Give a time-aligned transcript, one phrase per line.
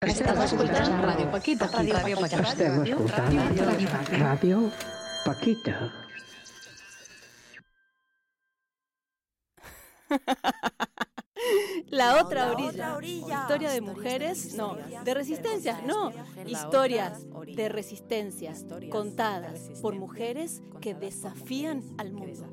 [0.00, 1.66] Estàs escoltant Ràdio Paquita.
[1.68, 2.38] Ràdio Paquita.
[2.40, 3.34] Estem escoltant
[4.16, 4.60] Ràdio
[5.26, 5.74] Paquita.
[12.00, 12.96] La otra orilla.
[13.02, 14.78] Historia de mujeres, no.
[15.04, 16.12] De resistencias, no.
[16.46, 22.48] Historias de resistencias contadas por mujeres que desafían al mundo.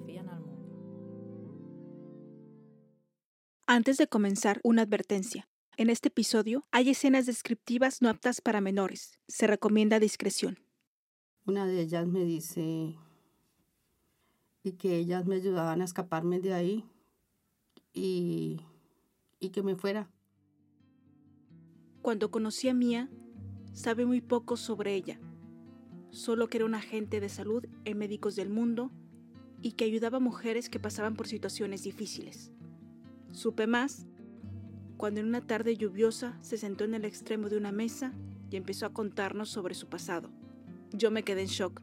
[3.68, 5.48] Antes de comenzar, una advertencia.
[5.80, 9.20] En este episodio hay escenas descriptivas no aptas para menores.
[9.28, 10.58] Se recomienda discreción.
[11.46, 12.96] Una de ellas me dice
[14.64, 16.84] y que ellas me ayudaban a escaparme de ahí
[17.94, 18.60] y,
[19.40, 20.10] y que me fuera.
[22.02, 23.08] Cuando conocí a Mía,
[23.72, 25.20] sabe muy poco sobre ella.
[26.10, 28.90] Solo que era un agente de salud en Médicos del Mundo
[29.62, 32.52] y que ayudaba a mujeres que pasaban por situaciones difíciles.
[33.32, 34.08] Supe más
[34.98, 38.14] cuando en una tarde lluviosa se sentó en el extremo de una mesa
[38.50, 40.30] y empezó a contarnos sobre su pasado.
[40.92, 41.82] Yo me quedé en shock.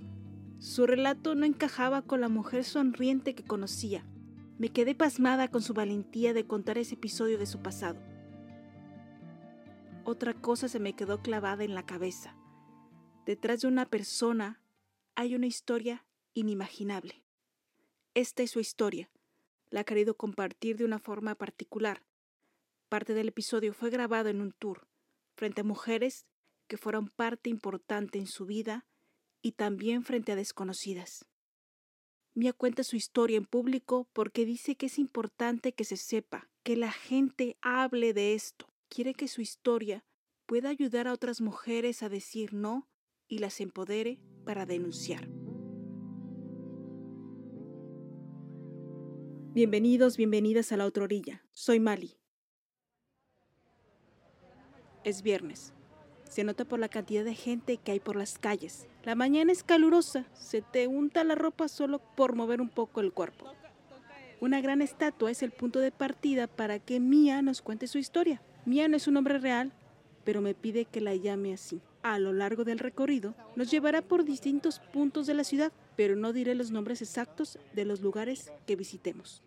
[0.58, 4.04] Su relato no encajaba con la mujer sonriente que conocía.
[4.58, 8.00] Me quedé pasmada con su valentía de contar ese episodio de su pasado.
[10.04, 12.36] Otra cosa se me quedó clavada en la cabeza.
[13.26, 14.60] Detrás de una persona
[15.14, 17.24] hay una historia inimaginable.
[18.14, 19.10] Esta es su historia.
[19.70, 22.02] La ha querido compartir de una forma particular.
[22.94, 24.86] Parte del episodio fue grabado en un tour,
[25.34, 26.28] frente a mujeres
[26.68, 28.86] que fueron parte importante en su vida
[29.42, 31.26] y también frente a desconocidas.
[32.34, 36.76] Mia cuenta su historia en público porque dice que es importante que se sepa, que
[36.76, 38.72] la gente hable de esto.
[38.88, 40.04] Quiere que su historia
[40.46, 42.88] pueda ayudar a otras mujeres a decir no
[43.26, 45.28] y las empodere para denunciar.
[49.52, 51.44] Bienvenidos, bienvenidas a la otra orilla.
[51.50, 52.20] Soy Mali.
[55.04, 55.74] Es viernes.
[56.28, 58.88] Se nota por la cantidad de gente que hay por las calles.
[59.04, 63.12] La mañana es calurosa, se te unta la ropa solo por mover un poco el
[63.12, 63.52] cuerpo.
[64.40, 68.40] Una gran estatua es el punto de partida para que Mía nos cuente su historia.
[68.64, 69.72] Mía no es un nombre real,
[70.24, 71.82] pero me pide que la llame así.
[72.02, 76.32] A lo largo del recorrido nos llevará por distintos puntos de la ciudad, pero no
[76.32, 79.42] diré los nombres exactos de los lugares que visitemos.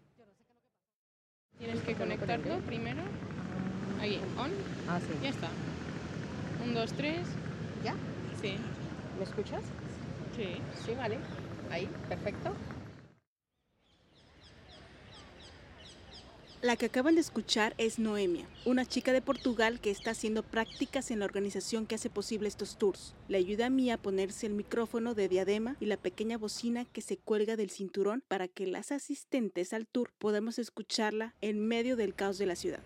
[1.57, 3.01] Tienes que conectarlo primero.
[3.99, 4.51] Ahí, on.
[4.87, 5.13] Ah, sí.
[5.21, 5.49] Ya está.
[6.63, 7.27] Un, dos, tres.
[7.83, 7.95] ¿Ya?
[8.41, 8.55] Sí.
[9.17, 9.63] ¿Me escuchas?
[10.35, 10.57] Sí.
[10.85, 11.17] Sí, vale.
[11.71, 12.53] Ahí, perfecto.
[16.63, 21.11] La que acaban de escuchar es Noemia, una chica de Portugal que está haciendo prácticas
[21.11, 23.13] en la organización que hace posible estos tours.
[23.27, 27.01] Le ayuda a Mía a ponerse el micrófono de diadema y la pequeña bocina que
[27.01, 32.15] se cuelga del cinturón para que las asistentes al tour podamos escucharla en medio del
[32.15, 32.81] caos de la ciudad.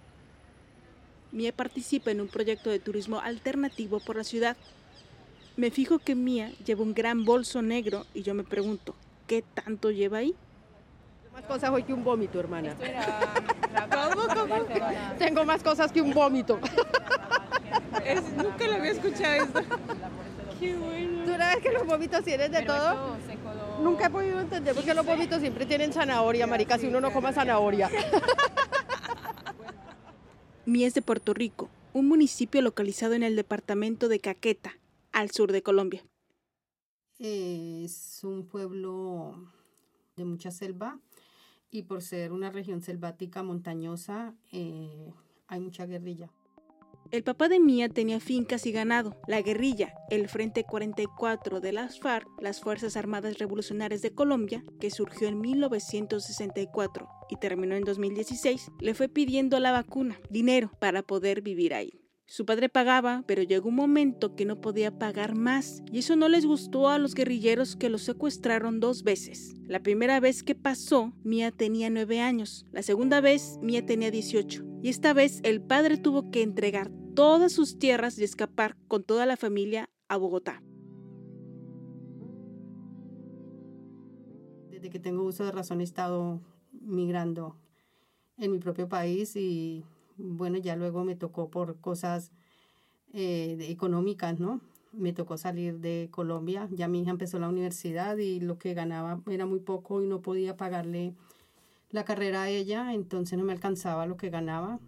[1.31, 4.57] Mía participa en un proyecto de turismo alternativo por la ciudad.
[5.55, 8.95] Me fijo que Mía lleva un gran bolso negro y yo me pregunto,
[9.27, 10.35] ¿qué tanto lleva ahí?
[11.33, 12.75] Más cosas hoy que un vómito, hermana.
[15.17, 16.59] Tengo más cosas que un vómito.
[18.35, 19.61] nunca lo había escuchado esto.
[20.59, 21.25] Qué bueno.
[21.25, 23.15] ¿Tú una vez que los vómitos tienen de todo?
[23.81, 27.13] Nunca he podido entender por qué los vómitos siempre tienen zanahoria, marica, si uno no
[27.13, 27.89] coma zanahoria.
[30.65, 34.77] Mía es de Puerto Rico, un municipio localizado en el departamento de Caqueta,
[35.11, 36.05] al sur de Colombia.
[37.17, 39.51] Es un pueblo
[40.15, 40.99] de mucha selva
[41.71, 45.11] y por ser una región selvática montañosa eh,
[45.47, 46.29] hay mucha guerrilla.
[47.11, 49.17] El papá de Mía tenía fincas y ganado.
[49.27, 54.91] La guerrilla, el Frente 44 de las FARC, las Fuerzas Armadas Revolucionarias de Colombia, que
[54.91, 61.41] surgió en 1964 y terminó en 2016, le fue pidiendo la vacuna, dinero, para poder
[61.41, 61.91] vivir ahí.
[62.27, 66.29] Su padre pagaba, pero llegó un momento que no podía pagar más, y eso no
[66.29, 69.53] les gustó a los guerrilleros que los secuestraron dos veces.
[69.67, 74.63] La primera vez que pasó, Mía tenía nueve años, la segunda vez, Mía tenía 18,
[74.81, 79.25] y esta vez el padre tuvo que entregar todas sus tierras y escapar con toda
[79.25, 80.61] la familia a Bogotá.
[84.69, 86.39] Desde que tengo uso de razón he estado
[86.71, 87.55] migrando
[88.37, 89.83] en mi propio país y
[90.17, 92.31] bueno, ya luego me tocó por cosas
[93.13, 94.61] eh, económicas, ¿no?
[94.93, 99.21] Me tocó salir de Colombia, ya mi hija empezó la universidad y lo que ganaba
[99.29, 101.13] era muy poco y no podía pagarle
[101.91, 104.79] la carrera a ella, entonces no me alcanzaba lo que ganaba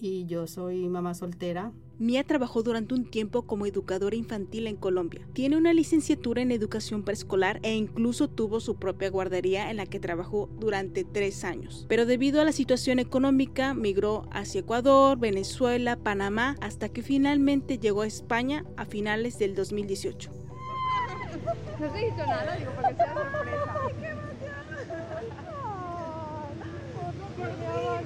[0.00, 1.72] y yo soy mamá soltera.
[1.98, 5.26] Mía trabajó durante un tiempo como educadora infantil en Colombia.
[5.32, 10.00] Tiene una licenciatura en educación preescolar e incluso tuvo su propia guardería en la que
[10.00, 11.86] trabajó durante tres años.
[11.88, 18.02] Pero debido a la situación económica, migró hacia Ecuador, Venezuela, Panamá, hasta que finalmente llegó
[18.02, 20.30] a España a finales del 2018.
[21.78, 23.90] No se hizo nada, digo, para que sea sorpresa.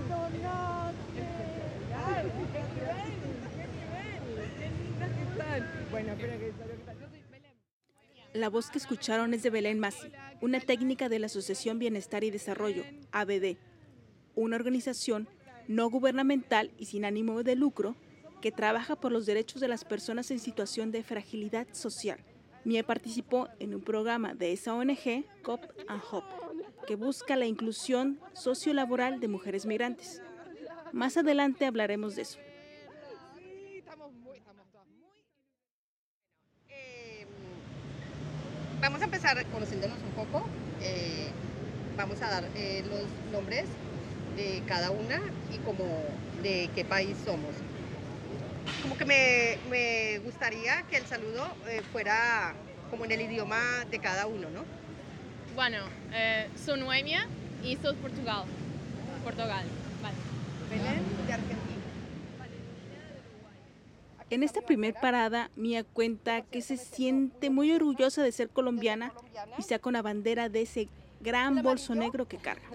[8.35, 10.09] La voz que escucharon es de Belén Masi,
[10.41, 13.57] una técnica de la Asociación Bienestar y Desarrollo, ABD,
[14.35, 15.29] una organización
[15.67, 17.97] no gubernamental y sin ánimo de lucro
[18.41, 22.21] que trabaja por los derechos de las personas en situación de fragilidad social.
[22.65, 26.25] Mia participó en un programa de esa ONG, COP and HOP,
[26.87, 30.23] que busca la inclusión sociolaboral de mujeres migrantes.
[30.93, 32.39] Más adelante hablaremos de eso.
[36.69, 37.27] Eh,
[38.81, 40.47] vamos a empezar conociéndonos un poco.
[40.81, 41.29] Eh,
[41.97, 43.65] vamos a dar eh, los nombres
[44.37, 45.21] de cada una
[45.53, 45.85] y como
[46.43, 47.55] de qué país somos.
[48.83, 52.55] Como que me, me gustaría que el saludo eh, fuera
[52.91, 53.61] como en el idioma
[53.91, 54.65] de cada uno, ¿no?
[55.55, 55.79] Bueno,
[56.65, 57.27] soy Noemia
[57.65, 58.45] y soy Portugal.
[59.25, 59.67] Portugal.
[60.01, 60.17] Vale.
[60.71, 61.68] Belén de Argentina.
[64.31, 69.13] En esta primer parada, Mia cuenta que se siente muy orgullosa de ser colombiana
[69.57, 70.89] y saca una bandera de ese
[71.21, 72.67] gran bolso negro que carga.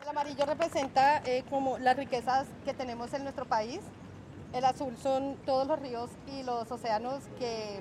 [0.00, 3.78] El amarillo representa eh, como las riquezas que tenemos en nuestro país.
[4.52, 7.80] El azul son todos los ríos y los océanos que,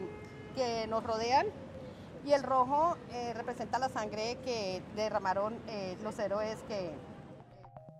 [0.56, 1.48] que nos rodean.
[2.24, 6.92] Y el rojo eh, representa la sangre que derramaron eh, los héroes que...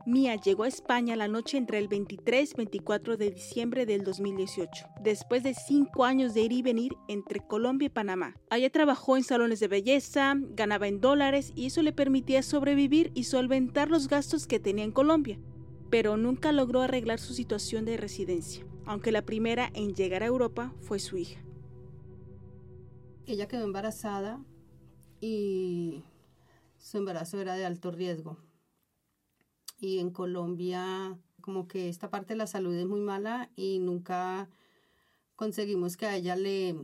[0.06, 4.88] Mia llegó a España la noche entre el 23 y 24 de diciembre del 2018,
[5.02, 8.36] después de cinco años de ir y venir entre Colombia y Panamá.
[8.50, 13.26] Allá trabajó en salones de belleza, ganaba en dólares y eso le permitía sobrevivir y
[13.26, 15.40] solventar los gastos que tenía en Colombia.
[15.92, 20.74] Pero nunca logró arreglar su situación de residencia, aunque la primera en llegar a Europa
[20.82, 21.42] fue su hija.
[23.28, 24.44] Ella quedó embarazada
[25.20, 26.04] y
[26.80, 28.38] su embarazo era de alto riesgo.
[29.82, 34.48] Y en Colombia como que esta parte de la salud es muy mala y nunca
[35.36, 36.76] conseguimos que a ella le,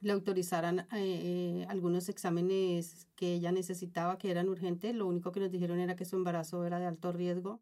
[0.00, 4.94] le autorizaran eh, eh, algunos exámenes que ella necesitaba, que eran urgentes.
[4.94, 7.60] Lo único que nos dijeron era que su embarazo era de alto riesgo.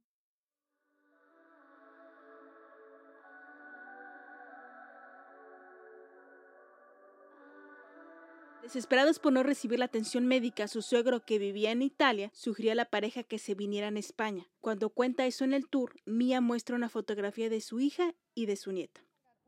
[8.75, 12.75] Desesperados por no recibir la atención médica, su suegro que vivía en Italia sugirió a
[12.75, 14.49] la pareja que se vinieran a España.
[14.61, 18.56] Cuando cuenta eso en el tour, Mia muestra una fotografía de su hija y de
[18.56, 19.00] su nieta.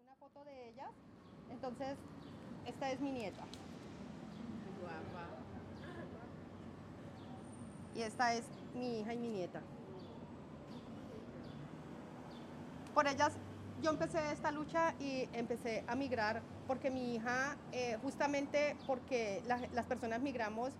[0.05, 0.93] Una foto de ella.
[1.51, 1.97] Entonces,
[2.67, 3.45] esta es mi nieta.
[7.97, 8.45] Y esta es
[8.77, 9.61] mi hija y mi nieta.
[12.95, 13.33] Por ellas
[13.83, 19.69] yo empecé esta lucha y empecé a migrar porque mi hija, eh, justamente porque la-
[19.73, 20.73] las personas migramos,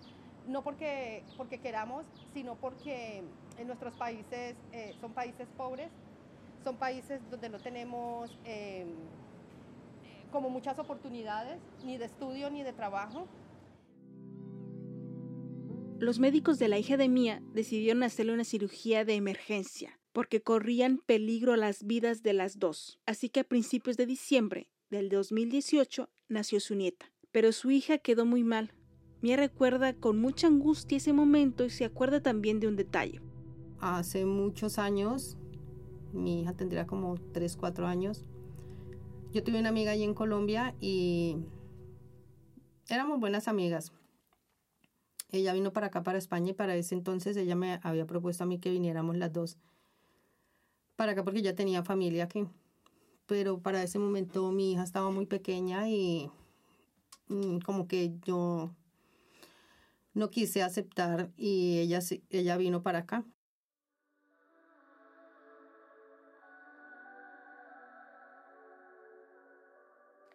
[0.49, 2.05] no porque, porque queramos,
[2.35, 3.23] sino porque
[3.59, 5.89] en nuestros países eh, son países pobres,
[6.65, 8.85] son países donde no tenemos eh,
[10.33, 13.27] como muchas oportunidades, ni de estudio ni de trabajo.
[15.99, 20.99] Los médicos de la hija de Mia decidieron hacerle una cirugía de emergencia porque corrían
[20.99, 22.99] peligro las vidas de las dos.
[23.07, 27.13] Así que a principios de diciembre del 2018 nació su nieta.
[27.33, 28.73] Pero su hija quedó muy mal.
[29.21, 33.21] Mia recuerda con mucha angustia ese momento y se acuerda también de un detalle.
[33.81, 35.37] Hace muchos años,
[36.13, 38.25] mi hija tendría como 3, 4 años,
[39.33, 41.37] yo tuve una amiga allí en Colombia y
[42.89, 43.93] éramos buenas amigas.
[45.31, 48.47] Ella vino para acá, para España, y para ese entonces ella me había propuesto a
[48.47, 49.59] mí que viniéramos las dos
[50.95, 52.47] para acá porque ya tenía familia aquí.
[53.27, 56.31] Pero para ese momento mi hija estaba muy pequeña y
[57.29, 58.71] mm, como que yo
[60.15, 63.25] no quise aceptar y ella, ella vino para acá.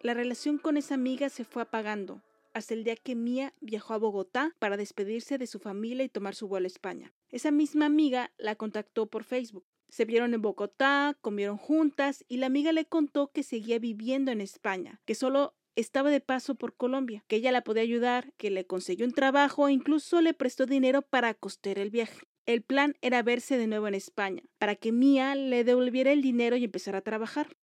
[0.00, 2.20] La relación con esa amiga se fue apagando
[2.54, 6.34] hasta el día que Mia viajó a Bogotá para despedirse de su familia y tomar
[6.34, 7.12] su vuelo a España.
[7.30, 9.64] Esa misma amiga la contactó por Facebook.
[9.92, 14.40] Se vieron en Bogotá, comieron juntas y la amiga le contó que seguía viviendo en
[14.40, 18.64] España, que solo estaba de paso por Colombia, que ella la podía ayudar, que le
[18.64, 22.22] consiguió un trabajo e incluso le prestó dinero para costear el viaje.
[22.46, 26.56] El plan era verse de nuevo en España, para que Mía le devolviera el dinero
[26.56, 27.58] y empezara a trabajar.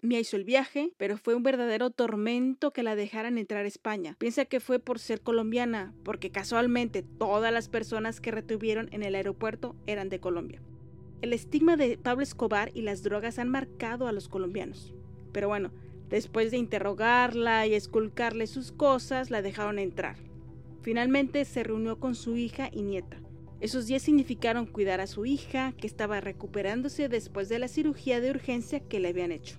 [0.00, 4.14] Mía hizo el viaje, pero fue un verdadero tormento que la dejaran entrar a España.
[4.20, 9.16] Piensa que fue por ser colombiana, porque casualmente todas las personas que retuvieron en el
[9.16, 10.62] aeropuerto eran de Colombia.
[11.24, 14.92] El estigma de Pablo Escobar y las drogas han marcado a los colombianos.
[15.32, 15.72] Pero bueno,
[16.10, 20.16] después de interrogarla y esculcarle sus cosas, la dejaron entrar.
[20.82, 23.22] Finalmente se reunió con su hija y nieta.
[23.60, 28.28] Esos días significaron cuidar a su hija, que estaba recuperándose después de la cirugía de
[28.28, 29.56] urgencia que le habían hecho.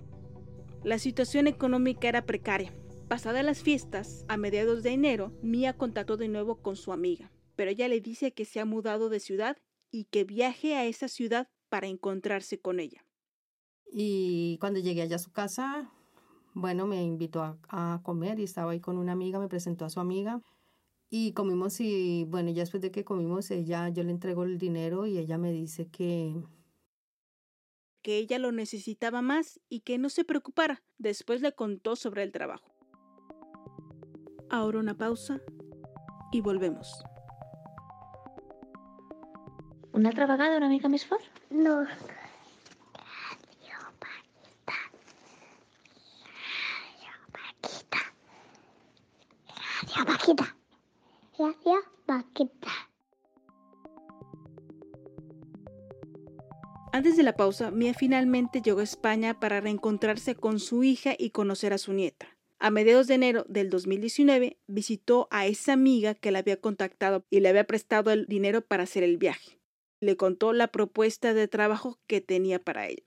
[0.84, 2.72] La situación económica era precaria.
[3.08, 7.72] Pasadas las fiestas, a mediados de enero, Mía contactó de nuevo con su amiga, pero
[7.72, 9.56] ella le dice que se ha mudado de ciudad
[9.90, 13.04] y que viaje a esa ciudad para encontrarse con ella.
[13.92, 15.92] Y cuando llegué allá a su casa,
[16.54, 19.90] bueno, me invitó a, a, comer y estaba ahí con una amiga, me presentó a
[19.90, 20.40] su amiga
[21.10, 25.04] y comimos y bueno, ya después de que comimos, ella, yo le entrego el dinero
[25.04, 26.34] y ella me dice que,
[28.00, 30.82] que ella lo necesitaba más y que no se preocupara.
[30.96, 32.72] Después le contó sobre el trabajo.
[34.48, 35.42] Ahora una pausa
[36.32, 37.04] y volvemos.
[39.96, 41.24] Una altra vegada una mica més fort?
[41.48, 41.74] No.
[42.92, 44.74] Radio Paquita.
[49.86, 50.48] Radio Paquita.
[51.38, 52.74] Radio Paquita.
[56.92, 61.30] Antes de la pausa, Mia finalmente llegó a España para reencontrarse con su hija y
[61.30, 62.36] conocer a su nieta.
[62.58, 67.40] A mediados de enero del 2019 visitó a esa amiga que la había contactado y
[67.40, 69.56] le había prestado el dinero para hacer el viaje.
[70.06, 73.02] Le contó la propuesta de trabajo que tenía para ella.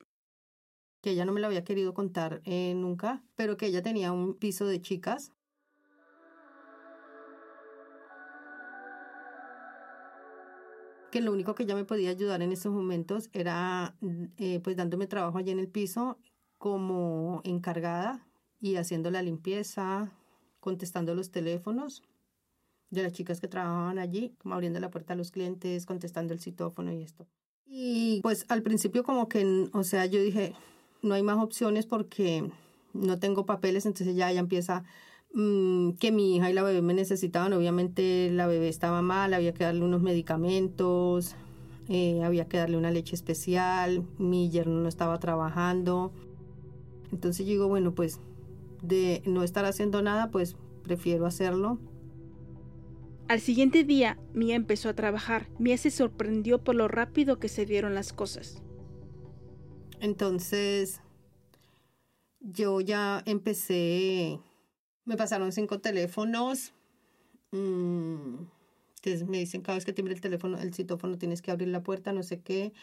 [0.99, 4.33] Que ella no me lo había querido contar eh, nunca, pero que ella tenía un
[4.33, 5.31] piso de chicas
[11.09, 13.95] que lo único que ella me podía ayudar en estos momentos era
[14.37, 16.19] eh, pues dándome trabajo allí en el piso
[16.57, 18.27] como encargada
[18.59, 20.11] y haciendo la limpieza,
[20.59, 22.03] contestando los teléfonos
[22.89, 26.39] de las chicas que trabajaban allí, como abriendo la puerta a los clientes, contestando el
[26.39, 27.27] citófono y esto.
[27.65, 30.53] Y pues al principio como que, o sea, yo dije,
[31.01, 32.51] no hay más opciones porque
[32.93, 34.83] no tengo papeles, entonces ya ella empieza
[35.33, 37.53] Mm, que mi hija y la bebé me necesitaban.
[37.53, 41.35] Obviamente la bebé estaba mal, había que darle unos medicamentos,
[41.87, 46.11] eh, había que darle una leche especial, mi yerno no estaba trabajando.
[47.11, 48.19] Entonces yo digo, bueno, pues
[48.81, 51.79] de no estar haciendo nada, pues prefiero hacerlo.
[53.29, 55.47] Al siguiente día, Mía empezó a trabajar.
[55.57, 58.61] Mía se sorprendió por lo rápido que se dieron las cosas.
[60.01, 61.01] Entonces,
[62.41, 64.39] yo ya empecé
[65.09, 66.71] me pasaron cinco teléfonos.
[67.49, 68.43] Mm,
[69.25, 72.13] me dicen cada vez que timbre el teléfono, el citófono, tienes que abrir la puerta,
[72.13, 72.73] no sé qué.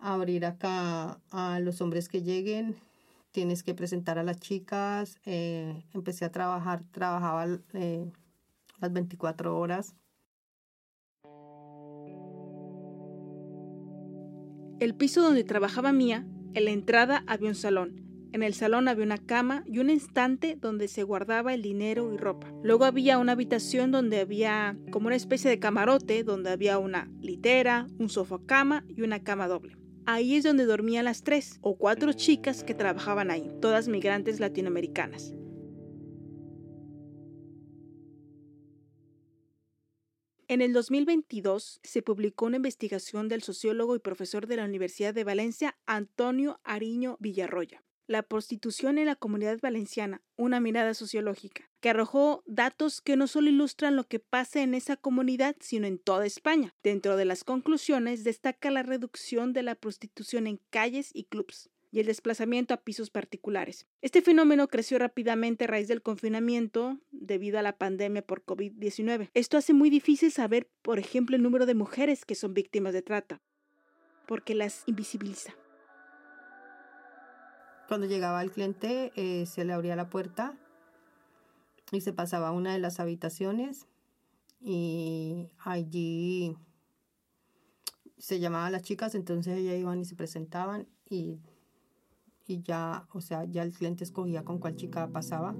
[0.00, 2.74] Abrir acá a los hombres que lleguen.
[3.30, 5.20] Tienes que presentar a las chicas.
[5.24, 8.10] Eh, empecé a trabajar, trabajaba eh,
[8.78, 9.94] las 24 horas.
[14.80, 19.04] El piso donde trabajaba Mía, en la entrada había un salón en el salón había
[19.04, 22.52] una cama y un estante donde se guardaba el dinero y ropa.
[22.62, 27.86] Luego había una habitación donde había como una especie de camarote donde había una litera,
[27.98, 29.76] un sofá cama y una cama doble.
[30.04, 35.34] Ahí es donde dormían las tres o cuatro chicas que trabajaban ahí, todas migrantes latinoamericanas.
[40.50, 45.22] En el 2022 se publicó una investigación del sociólogo y profesor de la Universidad de
[45.22, 52.44] Valencia, Antonio Ariño Villarroya, la prostitución en la comunidad valenciana, una mirada sociológica, que arrojó
[52.46, 56.74] datos que no solo ilustran lo que pasa en esa comunidad, sino en toda España.
[56.82, 62.00] Dentro de las conclusiones destaca la reducción de la prostitución en calles y clubs y
[62.00, 63.86] el desplazamiento a pisos particulares.
[64.02, 69.30] Este fenómeno creció rápidamente a raíz del confinamiento debido a la pandemia por COVID-19.
[69.34, 73.02] Esto hace muy difícil saber, por ejemplo, el número de mujeres que son víctimas de
[73.02, 73.40] trata,
[74.26, 75.54] porque las invisibiliza.
[77.88, 80.58] Cuando llegaba el cliente, eh, se le abría la puerta
[81.90, 83.86] y se pasaba a una de las habitaciones
[84.60, 86.54] y allí
[88.18, 91.38] se llamaban a las chicas, entonces ellas iban y se presentaban y,
[92.48, 95.54] y ya, o sea, ya el cliente escogía con cuál chica pasaba.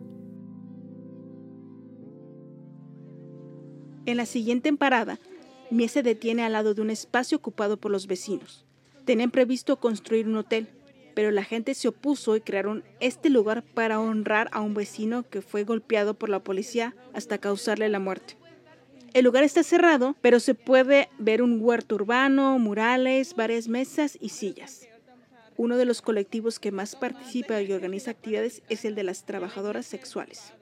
[4.06, 5.20] En la siguiente parada,
[5.70, 8.64] Mies se detiene al lado de un espacio ocupado por los vecinos.
[9.04, 10.68] Tenían previsto construir un hotel,
[11.14, 15.42] pero la gente se opuso y crearon este lugar para honrar a un vecino que
[15.42, 18.38] fue golpeado por la policía hasta causarle la muerte.
[19.12, 24.30] El lugar está cerrado, pero se puede ver un huerto urbano, murales, varias mesas y
[24.30, 24.87] sillas.
[25.58, 29.86] Uno de los colectivos que más participa y organiza actividades es el de las trabajadoras
[29.86, 30.52] sexuales.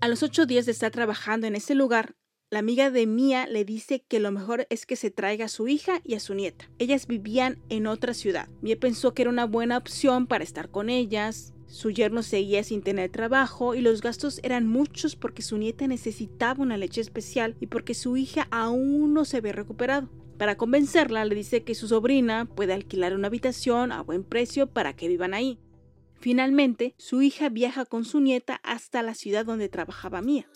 [0.00, 2.14] A los ocho días de estar trabajando en ese lugar,
[2.50, 5.66] la amiga de Mía le dice que lo mejor es que se traiga a su
[5.66, 6.70] hija y a su nieta.
[6.78, 8.48] Ellas vivían en otra ciudad.
[8.60, 11.55] Mía pensó que era una buena opción para estar con ellas.
[11.76, 16.62] Su yerno seguía sin tener trabajo y los gastos eran muchos porque su nieta necesitaba
[16.62, 20.08] una leche especial y porque su hija aún no se había recuperado.
[20.38, 24.96] Para convencerla le dice que su sobrina puede alquilar una habitación a buen precio para
[24.96, 25.58] que vivan ahí.
[26.14, 30.48] Finalmente, su hija viaja con su nieta hasta la ciudad donde trabajaba Mía.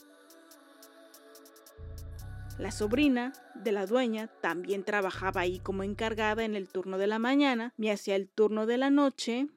[2.59, 7.19] La sobrina de la dueña también trabajaba ahí como encargada en el turno de la
[7.19, 9.49] mañana, Mía hacía el turno de la noche.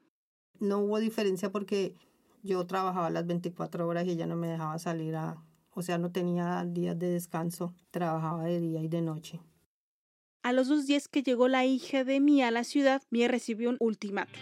[0.59, 1.95] No hubo diferencia porque
[2.43, 5.43] yo trabajaba las 24 horas y ella no me dejaba salir a...
[5.75, 9.39] O sea, no tenía días de descanso, trabajaba de día y de noche.
[10.43, 13.69] A los dos días que llegó la hija de Mía a la ciudad, Mía recibió
[13.69, 14.39] un ultimátum.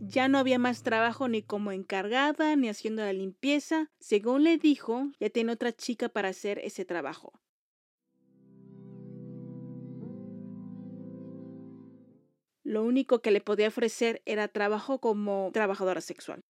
[0.00, 3.90] Ya no había más trabajo ni como encargada ni haciendo la limpieza.
[4.00, 7.32] Según le dijo, ya tiene otra chica para hacer ese trabajo.
[12.64, 16.40] Lo único que le podía ofrecer era trabajo como trabajadora sexual.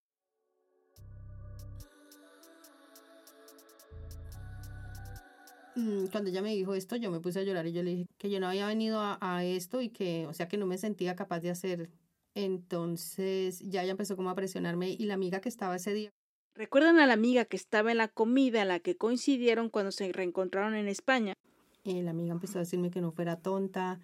[5.76, 8.06] Mm, cuando ella me dijo esto, yo me puse a llorar y yo le dije
[8.16, 10.78] que yo no había venido a, a esto y que, o sea, que no me
[10.78, 11.90] sentía capaz de hacer
[12.34, 16.10] entonces ya ella empezó como a presionarme y la amiga que estaba ese día.
[16.54, 20.12] ¿Recuerdan a la amiga que estaba en la comida en la que coincidieron cuando se
[20.12, 21.34] reencontraron en España?
[21.84, 24.00] Y la amiga empezó a decirme que no fuera tonta,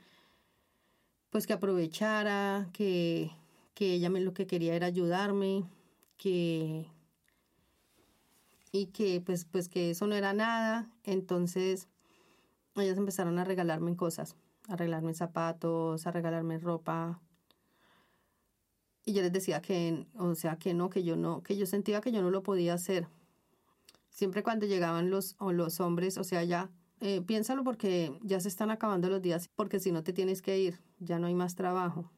[1.30, 3.30] pues que aprovechara, que,
[3.75, 5.64] que ella me, lo que quería era ayudarme,
[6.16, 6.87] que
[8.72, 10.90] y que pues pues que eso no era nada.
[11.04, 11.88] Entonces
[12.76, 14.37] ellas empezaron a regalarme cosas,
[14.68, 17.20] a regalarme zapatos, a regalarme ropa,
[19.04, 22.00] y yo les decía que, o sea, que no, que yo no, que yo sentía
[22.00, 23.08] que yo no lo podía hacer.
[24.10, 26.70] Siempre cuando llegaban los, o los hombres, o sea, ya,
[27.00, 30.58] eh, piénsalo porque ya se están acabando los días, porque si no te tienes que
[30.58, 32.12] ir, ya no hay más trabajo.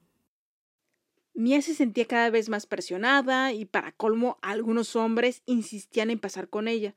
[1.34, 6.50] Mía se sentía cada vez más presionada y para colmo algunos hombres insistían en pasar
[6.50, 6.94] con ella.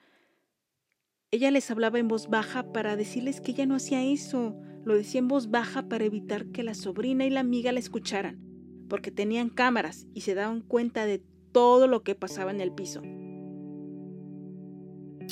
[1.32, 4.60] Ella les hablaba en voz baja para decirles que ella no hacía eso.
[4.84, 8.46] Lo decía en voz baja para evitar que la sobrina y la amiga la escucharan
[8.88, 13.02] porque tenían cámaras y se daban cuenta de todo lo que pasaba en el piso.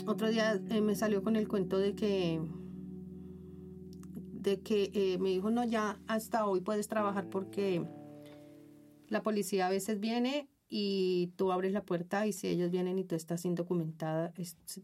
[0.05, 2.41] Otro día eh, me salió con el cuento de que
[4.43, 7.83] de que eh, me dijo no ya hasta hoy puedes trabajar porque
[9.07, 13.03] la policía a veces viene y tú abres la puerta y si ellos vienen y
[13.03, 14.33] tú estás indocumentada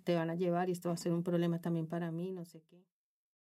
[0.04, 2.45] te van a llevar y esto va a ser un problema también para mí no
[2.45, 2.84] sé qué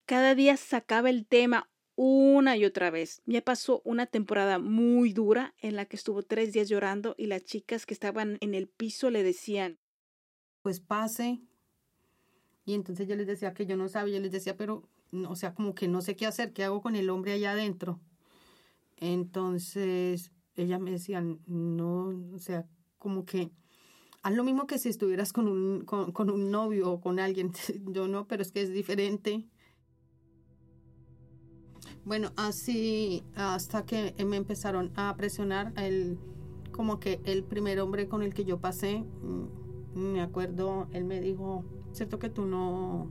[0.07, 3.23] cada día sacaba el tema una y otra vez.
[3.27, 7.45] Me pasó una temporada muy dura en la que estuvo tres días llorando y las
[7.45, 9.79] chicas que estaban en el piso le decían,
[10.63, 11.41] pues pase.
[12.65, 14.89] Y entonces yo les decía que yo no sabía, yo les decía, pero,
[15.29, 18.01] o sea, como que no sé qué hacer, qué hago con el hombre allá adentro.
[18.97, 22.67] Entonces, ellas me decían, no, o sea,
[22.99, 23.51] como que
[24.23, 27.53] haz lo mismo que si estuvieras con un, con, con un novio o con alguien.
[27.93, 29.47] Yo no, pero es que es diferente.
[32.05, 36.19] Bueno, así hasta que me empezaron a presionar el
[36.73, 41.21] como que el primer hombre con el que yo pasé, mm, me acuerdo, él me
[41.21, 43.09] dijo, "¿Cierto que tú no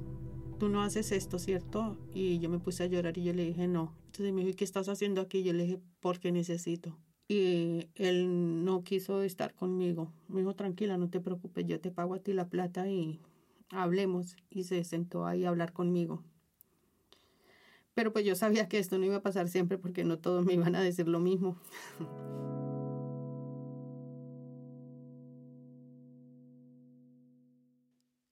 [0.62, 3.68] tú no haces esto, ¿cierto?" Y yo me puse a llorar y yo le dije,
[3.68, 8.64] "No." Entonces me dijo, qué estás haciendo aquí?" Yo le dije, "Porque necesito." Y él
[8.64, 10.14] no quiso estar conmigo.
[10.28, 13.20] Me dijo, "Tranquila, no te preocupes, yo te pago a ti la plata y
[13.70, 16.22] hablemos." Y se sentó ahí a hablar conmigo.
[17.96, 20.54] Pero pues yo sabía que esto no iba a pasar siempre porque no todos me
[20.54, 21.58] iban a decir lo mismo.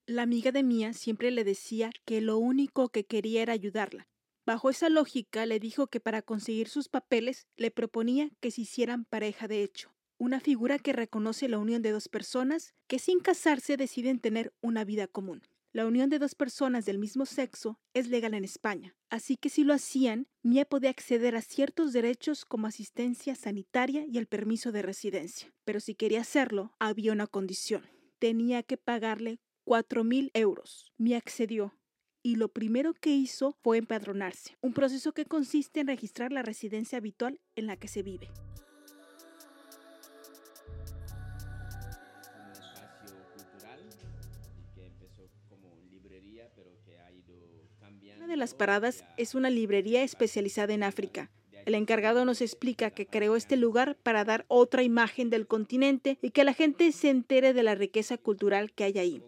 [0.10, 4.08] La amiga de Mía siempre le decía que lo único que quería era ayudarla.
[4.44, 9.06] Bajo esa lógica le dijo que para conseguir sus papeles le proponía que se hicieran
[9.06, 13.78] pareja de hecho, una figura que reconoce la unión de dos personas que sin casarse
[13.78, 15.44] deciden tener una vida común.
[15.74, 19.64] La unión de dos personas del mismo sexo es legal en España, así que si
[19.64, 24.82] lo hacían, Mia podía acceder a ciertos derechos como asistencia sanitaria y el permiso de
[24.82, 25.54] residencia.
[25.66, 27.84] Pero si quería hacerlo, había una condición.
[28.18, 29.40] Tenía que pagarle
[29.70, 30.92] cuatro mil euros.
[30.98, 31.76] Me accedió
[32.24, 36.98] y lo primero que hizo fue empadronarse, un proceso que consiste en registrar la residencia
[36.98, 38.32] habitual en la que se vive.
[48.18, 51.30] Una de las paradas es una librería especializada en África.
[51.68, 56.32] El encargado nos explica que creó este lugar para dar otra imagen del continente y
[56.32, 59.24] que la gente se entere de la riqueza cultural que hay ahí.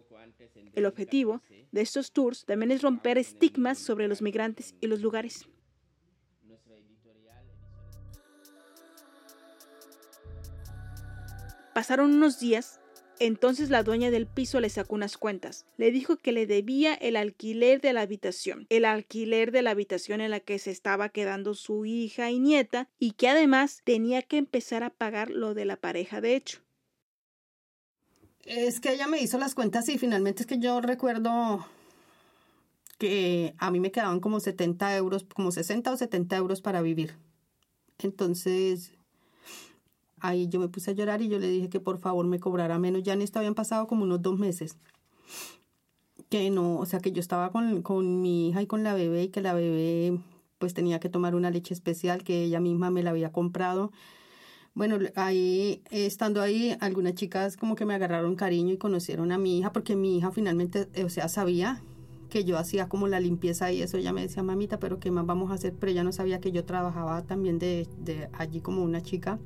[0.74, 5.46] El objetivo de estos tours también es romper estigmas sobre los migrantes y los lugares.
[11.74, 12.80] Pasaron unos días,
[13.18, 15.64] entonces la dueña del piso le sacó unas cuentas.
[15.78, 20.20] Le dijo que le debía el alquiler de la habitación, el alquiler de la habitación
[20.20, 24.36] en la que se estaba quedando su hija y nieta, y que además tenía que
[24.36, 26.60] empezar a pagar lo de la pareja de hecho.
[28.44, 31.64] Es que ella me hizo las cuentas y finalmente es que yo recuerdo
[32.98, 37.14] que a mí me quedaban como 70 euros, como 60 o 70 euros para vivir.
[37.98, 38.92] Entonces,
[40.20, 42.78] ahí yo me puse a llorar y yo le dije que por favor me cobrara
[42.78, 43.02] menos.
[43.02, 44.76] Ya en esto habían pasado como unos dos meses.
[46.28, 49.24] Que no, o sea, que yo estaba con, con mi hija y con la bebé
[49.24, 50.18] y que la bebé
[50.58, 53.92] pues tenía que tomar una leche especial que ella misma me la había comprado
[54.74, 59.58] bueno, ahí, estando ahí, algunas chicas como que me agarraron cariño y conocieron a mi
[59.58, 61.82] hija, porque mi hija finalmente, o sea, sabía
[62.30, 65.26] que yo hacía como la limpieza y eso, ella me decía, mamita, pero ¿qué más
[65.26, 65.74] vamos a hacer?
[65.78, 69.38] Pero ella no sabía que yo trabajaba también de, de allí como una chica.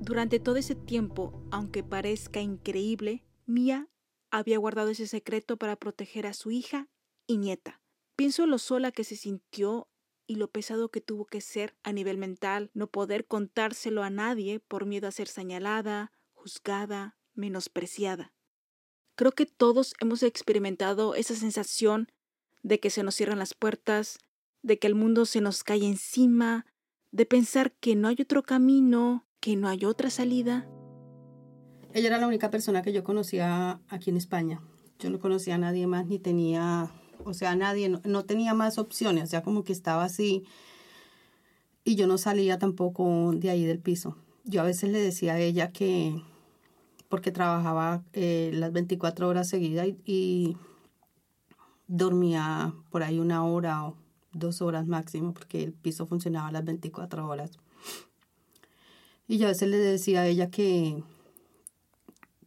[0.00, 3.88] Durante todo ese tiempo, aunque parezca increíble, Mía
[4.30, 6.88] había guardado ese secreto para proteger a su hija
[7.26, 7.80] y nieta.
[8.14, 9.88] Pienso lo sola que se sintió
[10.28, 14.60] y lo pesado que tuvo que ser a nivel mental no poder contárselo a nadie
[14.60, 18.32] por miedo a ser señalada, juzgada, menospreciada.
[19.16, 22.12] Creo que todos hemos experimentado esa sensación
[22.62, 24.18] de que se nos cierran las puertas,
[24.62, 26.66] de que el mundo se nos cae encima,
[27.10, 30.68] de pensar que no hay otro camino, que no hay otra salida.
[31.94, 34.60] Ella era la única persona que yo conocía aquí en España.
[34.98, 36.92] Yo no conocía a nadie más ni tenía
[37.24, 40.44] o sea, nadie, no, tenía más opciones, o sea, como que estaba así
[41.84, 44.16] y yo no salía tampoco de ahí del piso.
[44.44, 46.22] Yo a veces le decía a ella que,
[47.08, 50.56] porque trabajaba eh, las 24 horas seguidas y,
[51.88, 53.96] dormía por ahí una hora o
[54.32, 57.50] dos horas máximo, porque el piso funcionaba las 24 horas.
[59.26, 61.02] Y yo a veces le decía a ella que,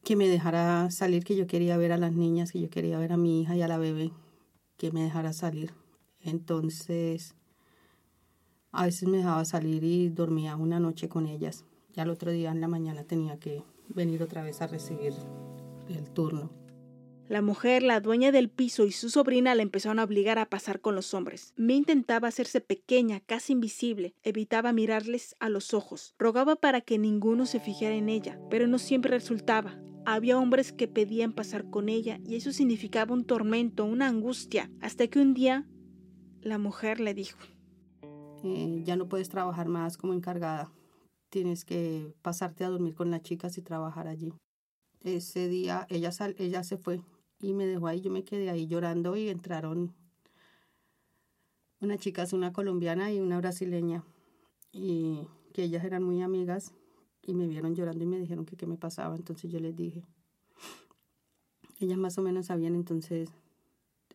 [0.04, 3.12] que me dejara salir, que yo quería ver a las niñas, que yo quería ver
[3.12, 4.12] a mi hija y a la bebé,
[4.82, 5.76] que me dejara salir.
[6.22, 7.36] Entonces,
[8.72, 11.66] a veces me dejaba salir y dormía una noche con ellas.
[11.94, 15.14] Ya el otro día en la mañana tenía que venir otra vez a recibir
[15.88, 16.50] el turno.
[17.28, 20.82] La mujer, la dueña del piso y su sobrina la empezaron a obligar a pasar
[20.82, 21.54] con los hombres.
[21.56, 27.46] Me intentaba hacerse pequeña, casi invisible, evitaba mirarles a los ojos, rogaba para que ninguno
[27.46, 29.80] se fijara en ella, pero no siempre resultaba.
[30.06, 35.08] Había hombres que pedían pasar con ella y eso significaba un tormento, una angustia, hasta
[35.08, 35.68] que un día
[36.42, 37.38] la mujer le dijo,
[38.44, 40.72] eh, ya no puedes trabajar más como encargada,
[41.30, 44.34] tienes que pasarte a dormir con las chicas y trabajar allí.
[45.02, 47.02] Ese día ella, ella se fue
[47.40, 49.94] y me dejó ahí, yo me quedé ahí llorando y entraron
[51.80, 54.04] una chica, una colombiana y una brasileña,
[54.72, 56.74] y que ellas eran muy amigas
[57.24, 59.16] y me vieron llorando y me dijeron que qué me pasaba.
[59.16, 60.04] Entonces yo les dije,
[61.80, 63.30] ellas más o menos sabían, entonces,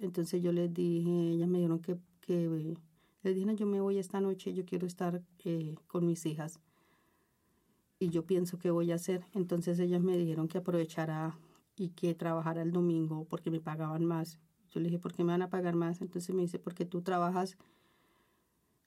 [0.01, 2.77] entonces yo les dije, ellas me dijeron que, que
[3.23, 6.61] les dije, yo me voy esta noche, yo quiero estar eh, con mis hijas
[7.99, 9.25] y yo pienso que voy a hacer.
[9.35, 11.37] Entonces ellas me dijeron que aprovechara
[11.77, 14.38] y que trabajara el domingo porque me pagaban más.
[14.71, 16.01] Yo le dije, ¿por qué me van a pagar más?
[16.01, 17.57] Entonces me dice, porque tú trabajas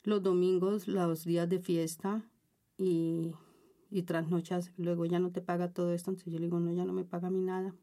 [0.04, 2.24] los domingos, los días de fiesta
[2.78, 3.34] y
[3.89, 6.86] y trasnochas, luego ya no te paga todo esto, entonces yo le digo, no, ya
[6.86, 7.75] no me paga a mí nada.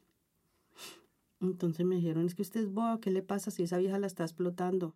[1.40, 4.06] Entonces me dijeron, es que usted es boa, ¿qué le pasa si esa vieja la
[4.06, 4.94] está explotando?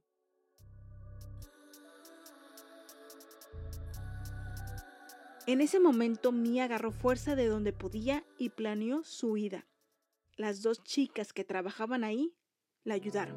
[5.46, 9.66] En ese momento Mía agarró fuerza de donde podía y planeó su huida.
[10.36, 12.36] Las dos chicas que trabajaban ahí
[12.84, 13.36] la ayudaron.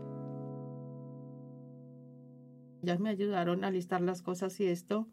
[2.83, 5.07] Ya me ayudaron a listar las cosas y esto.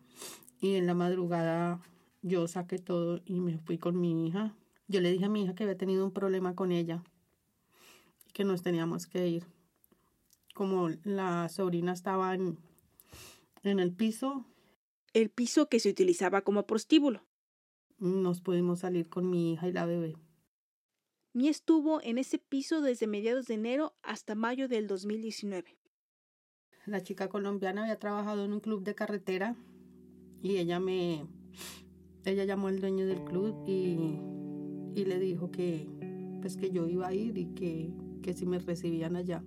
[0.61, 1.81] Y en la madrugada
[2.23, 4.55] yo saqué todo y me fui con mi hija.
[4.89, 7.03] Yo le dije a mi hija que había tenido un problema con ella
[8.27, 9.47] y que nos teníamos que ir.
[10.55, 12.59] Como la sobrina estaba en,
[13.63, 14.45] en el piso.
[15.13, 17.23] El piso que se utilizaba como prostíbulo.
[17.99, 20.17] Nos pudimos salir con mi hija y la bebé.
[21.33, 25.77] Mi estuvo en ese piso desde mediados de enero hasta mayo del 2019.
[26.87, 29.55] La chica colombiana había trabajado en un club de carretera
[30.43, 31.27] y ella me,
[32.25, 34.21] ella llamó al dueño del club y,
[34.95, 35.87] y le dijo que
[36.41, 39.43] pues que yo iba a ir y que que si me recibían allá.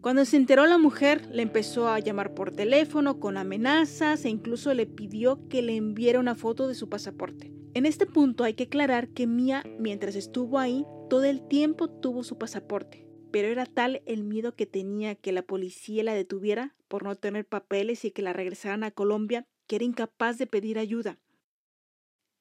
[0.00, 4.74] Cuando se enteró la mujer, le empezó a llamar por teléfono con amenazas e incluso
[4.74, 7.52] le pidió que le enviara una foto de su pasaporte.
[7.74, 12.24] En este punto hay que aclarar que Mia, mientras estuvo ahí, todo el tiempo tuvo
[12.24, 17.04] su pasaporte, pero era tal el miedo que tenía que la policía la detuviera por
[17.04, 21.18] no tener papeles y que la regresaran a Colombia, que era incapaz de pedir ayuda.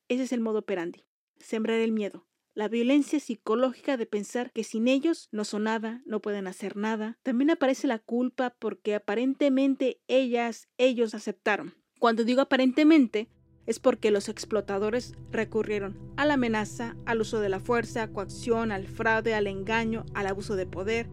[0.08, 1.06] Ese es el modo operandi,
[1.40, 6.22] sembrar el miedo, la violencia psicológica de pensar que sin ellos no son nada, no
[6.22, 7.18] pueden hacer nada.
[7.24, 11.76] También aparece la culpa porque aparentemente ellas, ellos aceptaron.
[12.00, 13.30] Cuando digo aparentemente,
[13.68, 18.86] es porque los explotadores recurrieron a la amenaza, al uso de la fuerza, coacción, al
[18.86, 21.08] fraude, al engaño, al abuso de poder,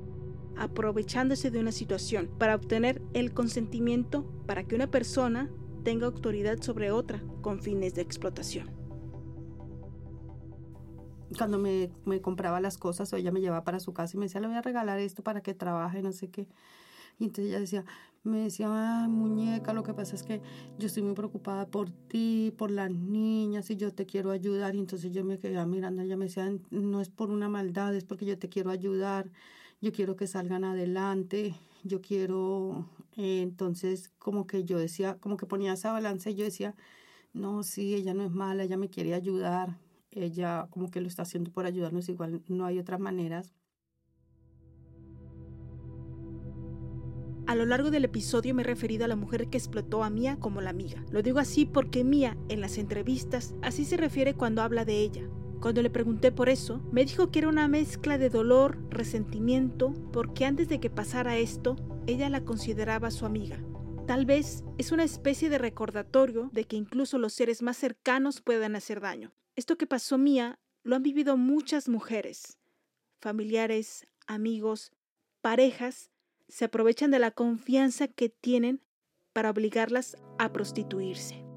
[0.57, 5.49] aprovechándose de una situación para obtener el consentimiento para que una persona
[5.85, 8.79] tenga autoridad sobre otra con fines de explotación
[11.37, 11.91] cuando me,
[12.23, 14.57] compraba las cosas o ella me llevaba para su casa y me decía, le voy
[14.57, 16.49] a regalar esto para que trabaje, no sé qué.
[17.19, 17.85] Y entonces ella decía,
[18.23, 20.41] me decía, ah, muñeca, lo que pasa es que
[20.79, 24.75] yo estoy muy preocupada por ti, por las niñas y yo te quiero ayudar.
[24.75, 28.05] Y entonces yo me quedaba mirando, ella me decía, no es por una maldad, es
[28.05, 29.31] porque yo te quiero ayudar,
[29.81, 35.47] yo quiero que salgan adelante, yo quiero, eh, entonces como que yo decía, como que
[35.47, 36.75] ponía esa balanza y yo decía,
[37.33, 39.79] no, sí, ella no es mala, ella me quiere ayudar,
[40.11, 43.55] ella como que lo está haciendo por ayudarnos, igual no hay otras maneras.
[47.47, 50.37] A lo largo del episodio me he referido a la mujer que explotó a Mía
[50.39, 51.03] como la amiga.
[51.11, 55.31] Lo digo así porque Mía, en las entrevistas, así se refiere cuando habla de ella.
[55.61, 60.45] Cuando le pregunté por eso, me dijo que era una mezcla de dolor, resentimiento, porque
[60.45, 63.61] antes de que pasara esto, ella la consideraba su amiga.
[64.07, 68.77] Tal vez es una especie de recordatorio de que incluso los seres más cercanos puedan
[68.77, 69.33] hacer daño.
[69.57, 72.57] Esto que pasó Mía lo han vivido muchas mujeres,
[73.21, 74.93] familiares, amigos,
[75.41, 76.11] parejas,
[76.49, 78.81] se aprovechan de la confianza que tienen
[79.33, 81.48] para obligarlas a prostituirse.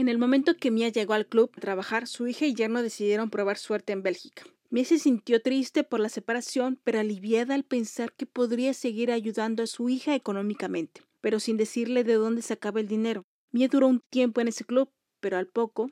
[0.00, 3.28] En el momento que Mia llegó al club a trabajar, su hija y yerno decidieron
[3.28, 4.44] probar suerte en Bélgica.
[4.70, 9.62] Mia se sintió triste por la separación, pero aliviada al pensar que podría seguir ayudando
[9.62, 13.24] a su hija económicamente, pero sin decirle de dónde sacaba el dinero.
[13.52, 14.88] Mia duró un tiempo en ese club,
[15.20, 15.90] pero al poco...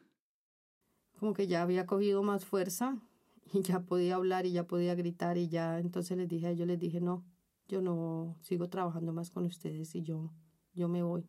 [1.21, 2.97] Como que ya había cogido más fuerza
[3.53, 6.67] y ya podía hablar y ya podía gritar y ya entonces les dije a ellos,
[6.67, 7.27] les dije, no,
[7.69, 10.33] yo no sigo trabajando más con ustedes y yo,
[10.73, 11.29] yo me voy.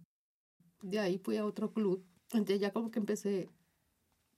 [0.81, 3.49] De ahí fui a otro club, entonces ya como que empecé,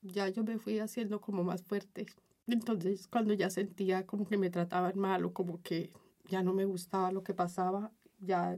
[0.02, 2.06] ya yo me fui haciendo como más fuerte.
[2.48, 5.92] Entonces cuando ya sentía como que me trataban mal o como que
[6.30, 8.58] ya no me gustaba lo que pasaba, ya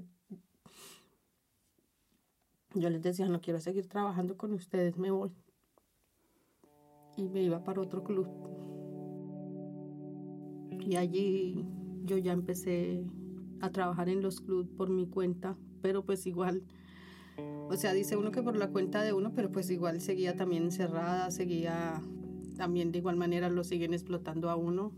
[2.76, 5.32] yo les decía, no quiero seguir trabajando con ustedes, me voy.
[7.15, 8.28] Y me iba para otro club.
[10.80, 11.65] Y allí
[12.04, 13.06] yo ya empecé
[13.62, 16.63] a trabajar en los clubs por mi cuenta, pero pues igual,
[17.38, 20.63] o sea, dice uno que por la cuenta de uno, pero pues igual seguía también
[20.63, 22.02] encerrada, seguía
[22.56, 24.93] también de igual manera lo siguen explotando a uno.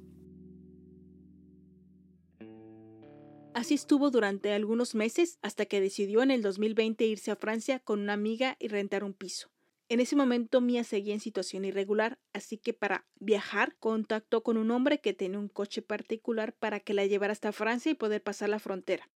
[3.53, 8.01] Así estuvo durante algunos meses hasta que decidió en el 2020 irse a Francia con
[8.01, 9.49] una amiga y rentar un piso.
[9.87, 14.71] En ese momento Mia seguía en situación irregular, así que para viajar contactó con un
[14.71, 18.49] hombre que tenía un coche particular para que la llevara hasta Francia y poder pasar
[18.49, 19.09] la frontera.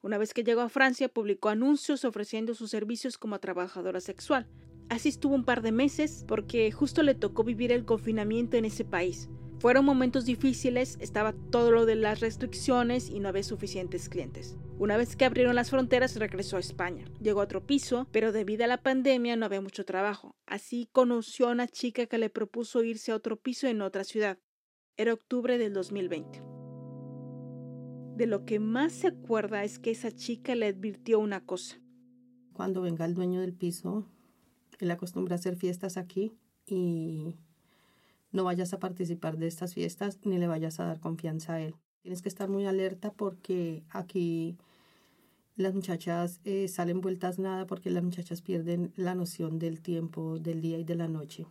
[0.00, 4.46] Una vez que llegó a Francia, publicó anuncios ofreciendo sus servicios como trabajadora sexual.
[4.88, 8.84] Así estuvo un par de meses porque justo le tocó vivir el confinamiento en ese
[8.84, 9.28] país.
[9.58, 14.56] Fueron momentos difíciles, estaba todo lo de las restricciones y no había suficientes clientes.
[14.78, 17.04] Una vez que abrieron las fronteras regresó a España.
[17.20, 20.36] Llegó a otro piso, pero debido a la pandemia no había mucho trabajo.
[20.46, 24.38] Así conoció a una chica que le propuso irse a otro piso en otra ciudad.
[24.96, 26.57] Era octubre del 2020.
[28.18, 31.76] De lo que más se acuerda es que esa chica le advirtió una cosa.
[32.52, 34.08] Cuando venga el dueño del piso,
[34.80, 36.32] él acostumbra a hacer fiestas aquí
[36.66, 37.36] y
[38.32, 41.76] no vayas a participar de estas fiestas ni le vayas a dar confianza a él.
[42.02, 44.58] Tienes que estar muy alerta porque aquí
[45.54, 50.60] las muchachas eh, salen vueltas nada porque las muchachas pierden la noción del tiempo, del
[50.60, 51.46] día y de la noche.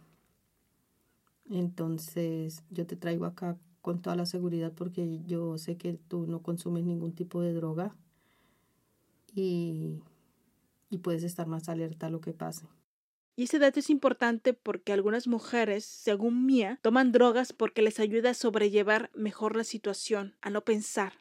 [1.49, 6.41] Entonces yo te traigo acá con toda la seguridad porque yo sé que tú no
[6.41, 7.95] consumes ningún tipo de droga
[9.33, 10.01] y,
[10.89, 12.65] y puedes estar más alerta a lo que pase.
[13.37, 18.31] Y ese dato es importante porque algunas mujeres, según Mía, toman drogas porque les ayuda
[18.31, 21.13] a sobrellevar mejor la situación, a no pensar.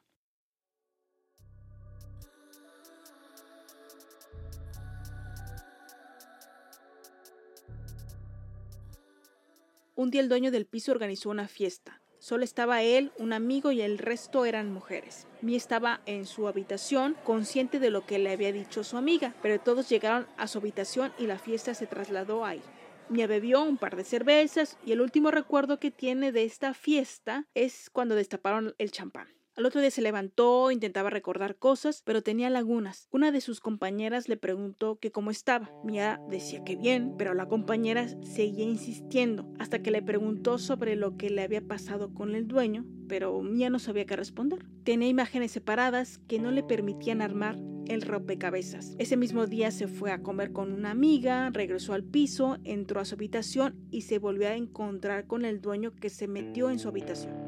[9.95, 12.03] Un día el dueño del piso organizó una fiesta.
[12.27, 15.29] Solo estaba él, un amigo y el resto eran mujeres.
[15.43, 19.61] Mi estaba en su habitación, consciente de lo que le había dicho su amiga, pero
[19.61, 22.61] todos llegaron a su habitación y la fiesta se trasladó ahí.
[23.09, 27.47] Mia bebió un par de cervezas y el último recuerdo que tiene de esta fiesta
[27.55, 29.36] es cuando destaparon el champán.
[29.57, 33.09] Al otro día se levantó, intentaba recordar cosas, pero tenía lagunas.
[33.11, 35.71] Una de sus compañeras le preguntó que cómo estaba.
[35.83, 41.17] Mia decía que bien, pero la compañera seguía insistiendo hasta que le preguntó sobre lo
[41.17, 44.67] que le había pasado con el dueño, pero Mia no sabía qué responder.
[44.85, 48.95] Tenía imágenes separadas que no le permitían armar el rompecabezas.
[48.99, 53.07] Ese mismo día se fue a comer con una amiga, regresó al piso, entró a
[53.07, 56.89] su habitación y se volvió a encontrar con el dueño que se metió en su
[56.89, 57.46] habitación.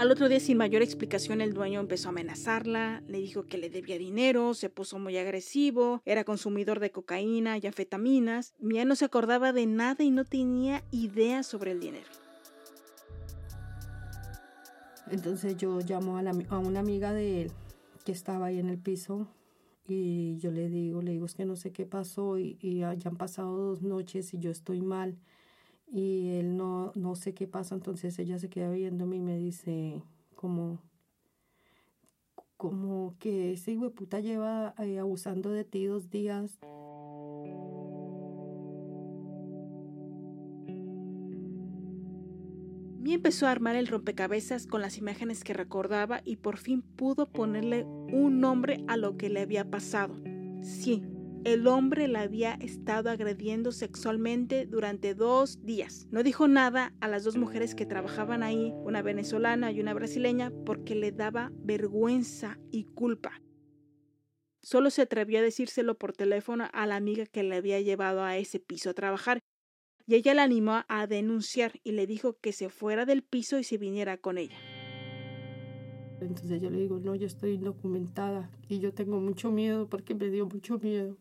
[0.00, 3.68] Al otro día, sin mayor explicación, el dueño empezó a amenazarla, le dijo que le
[3.68, 8.54] debía dinero, se puso muy agresivo, era consumidor de cocaína y anfetaminas.
[8.58, 12.08] Mia no se acordaba de nada y no tenía idea sobre el dinero.
[15.10, 17.52] Entonces yo llamo a, a una amiga de él
[18.02, 19.28] que estaba ahí en el piso
[19.86, 22.96] y yo le digo, le digo, es que no sé qué pasó y, y ya
[23.04, 25.18] han pasado dos noches y yo estoy mal
[25.92, 30.02] y él no, no sé qué pasa, entonces ella se queda viéndome y me dice
[30.36, 30.78] como,
[32.56, 36.58] como que ese hijo lleva eh, abusando de ti dos días.
[43.00, 47.26] Mi empezó a armar el rompecabezas con las imágenes que recordaba y por fin pudo
[47.26, 50.14] ponerle un nombre a lo que le había pasado.
[50.62, 51.02] Sí,
[51.44, 56.06] el hombre la había estado agrediendo sexualmente durante dos días.
[56.10, 60.52] No dijo nada a las dos mujeres que trabajaban ahí, una venezolana y una brasileña,
[60.66, 63.40] porque le daba vergüenza y culpa.
[64.62, 68.36] Solo se atrevió a decírselo por teléfono a la amiga que le había llevado a
[68.36, 69.40] ese piso a trabajar,
[70.06, 73.64] y ella la animó a denunciar y le dijo que se fuera del piso y
[73.64, 74.56] se viniera con ella.
[76.20, 80.28] Entonces yo le digo, no, yo estoy indocumentada y yo tengo mucho miedo porque me
[80.28, 81.16] dio mucho miedo.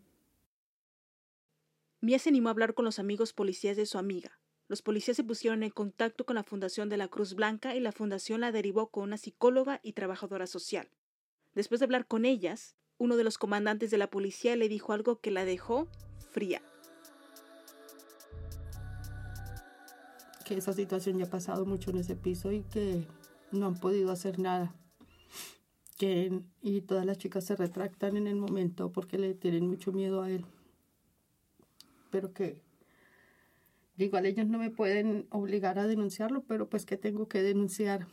[2.01, 4.39] Mia se animó a hablar con los amigos policías de su amiga.
[4.69, 7.91] Los policías se pusieron en contacto con la Fundación de la Cruz Blanca y la
[7.91, 10.89] Fundación la derivó con una psicóloga y trabajadora social.
[11.55, 15.19] Después de hablar con ellas, uno de los comandantes de la policía le dijo algo
[15.19, 15.89] que la dejó
[16.31, 16.61] fría.
[20.45, 23.05] Que esa situación ya ha pasado mucho en ese piso y que
[23.51, 24.73] no han podido hacer nada.
[25.97, 30.21] Que, y todas las chicas se retractan en el momento porque le tienen mucho miedo
[30.21, 30.45] a él
[32.09, 32.61] pero que
[33.97, 38.07] igual ellos no me pueden obligar a denunciarlo, pero pues que tengo que denunciar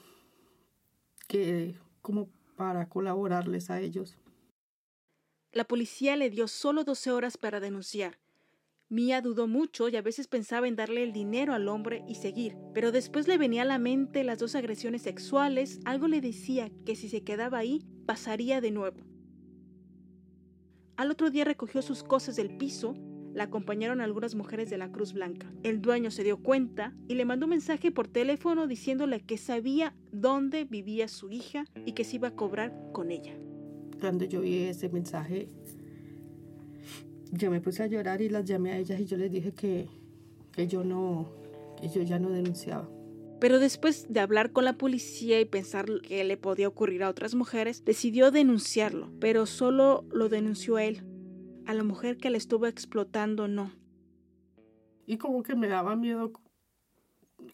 [1.29, 4.17] que como para colaborarles a ellos.
[5.53, 8.19] La policía le dio solo 12 horas para denunciar.
[8.89, 12.57] Mía dudó mucho y a veces pensaba en darle el dinero al hombre y seguir,
[12.73, 16.95] pero después le venía a la mente las dos agresiones sexuales, algo le decía que
[16.95, 19.01] si se quedaba ahí, pasaría de nuevo.
[20.97, 22.95] Al otro día recogió sus cosas del piso
[23.37, 25.53] la acompañaron algunas mujeres de la Cruz Blanca.
[25.62, 29.94] El dueño se dio cuenta y le mandó un mensaje por teléfono diciéndole que sabía
[30.11, 33.35] dónde vivía su hija y que se iba a cobrar con ella.
[34.01, 35.51] Cuando yo vi ese mensaje,
[37.31, 39.87] yo me puse a llorar y las llamé a ellas y yo les dije que,
[40.53, 41.31] que yo no,
[41.79, 42.88] que yo ya no denunciaba.
[43.38, 47.35] Pero después de hablar con la policía y pensar que le podía ocurrir a otras
[47.35, 51.03] mujeres, decidió denunciarlo, pero solo lo denunció a él
[51.66, 53.72] a la mujer que le estuvo explotando no.
[55.07, 56.33] Y como que me daba miedo,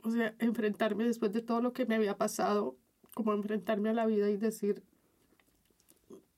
[0.03, 2.77] o sea, enfrentarme después de todo lo que me había pasado,
[3.15, 4.83] como enfrentarme a la vida y decir,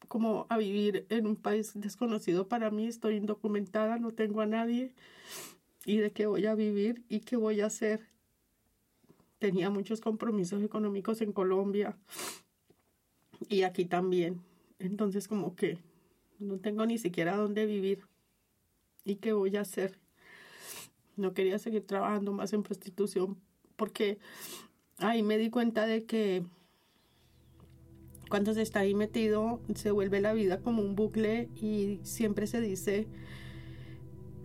[0.09, 4.95] como a vivir en un país desconocido para mí, estoy indocumentada, no tengo a nadie,
[5.85, 8.09] y de qué voy a vivir y qué voy a hacer.
[9.39, 11.99] Tenía muchos compromisos económicos en Colombia
[13.49, 14.43] y aquí también.
[14.79, 15.79] Entonces como que
[16.45, 18.07] no tengo ni siquiera dónde vivir.
[19.05, 19.99] ¿Y qué voy a hacer?
[21.17, 23.37] No quería seguir trabajando más en prostitución
[23.77, 24.19] porque
[24.99, 26.45] ahí me di cuenta de que
[28.29, 32.61] cuando se está ahí metido se vuelve la vida como un bucle y siempre se
[32.61, 33.07] dice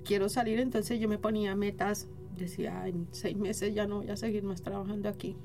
[0.03, 4.17] quiero salir entonces yo me ponía metas decía en seis meses ya no voy a
[4.17, 5.37] seguir más trabajando aquí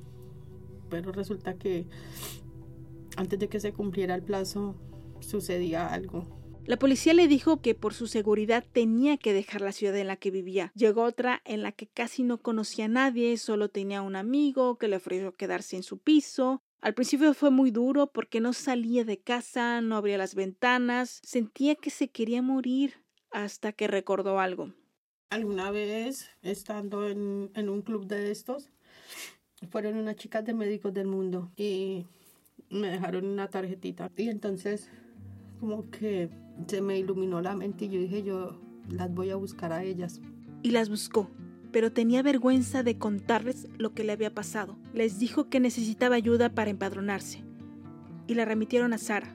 [0.91, 1.87] pero resulta que
[3.16, 4.74] antes de que se cumpliera el plazo
[5.20, 6.43] sucedía algo.
[6.67, 10.17] La policía le dijo que por su seguridad tenía que dejar la ciudad en la
[10.17, 10.73] que vivía.
[10.75, 14.89] Llegó otra en la que casi no conocía a nadie, solo tenía un amigo que
[14.89, 16.62] le ofreció quedarse en su piso.
[16.81, 21.75] Al principio fue muy duro porque no salía de casa, no abría las ventanas, sentía
[21.75, 22.95] que se quería morir
[23.31, 24.73] hasta que recordó algo.
[25.29, 28.71] Alguna vez, estando en, un club de estos,
[29.71, 32.07] fueron unas chicas de médicos del mundo y
[32.71, 34.11] me dejaron una tarjetita.
[34.17, 34.91] Y entonces
[35.65, 36.29] como que
[36.67, 38.61] se me iluminó la mente y yo dije, yo
[38.91, 40.21] las voy a buscar a ellas.
[40.62, 41.31] Y las buscó,
[41.73, 44.77] pero tenía vergüenza de contarles lo que le había pasado.
[44.93, 47.45] Les dijo que necesitaba ayuda para empadronarse.
[48.27, 49.35] Y la remitieron a Sara,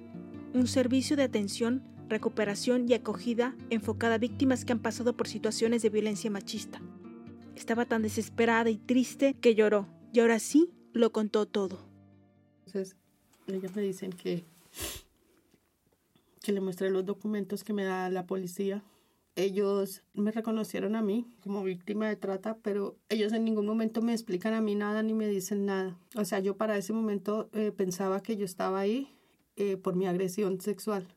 [0.53, 5.81] un servicio de atención, recuperación y acogida enfocada a víctimas que han pasado por situaciones
[5.81, 6.79] de violencia machista.
[7.55, 11.89] Estaba tan desesperada y triste que lloró, y ahora sí lo contó todo.
[12.67, 12.95] Entonces,
[13.47, 14.43] ellas me dicen que
[16.41, 18.83] que le mostré los documentos que me da la policía.
[19.35, 24.11] Ellos me reconocieron a mí como víctima de trata, pero ellos en ningún momento me
[24.11, 25.97] explican a mí nada ni me dicen nada.
[26.15, 29.15] O sea, yo para ese momento eh, pensaba que yo estaba ahí
[29.55, 31.07] eh, por mi agresión sexual.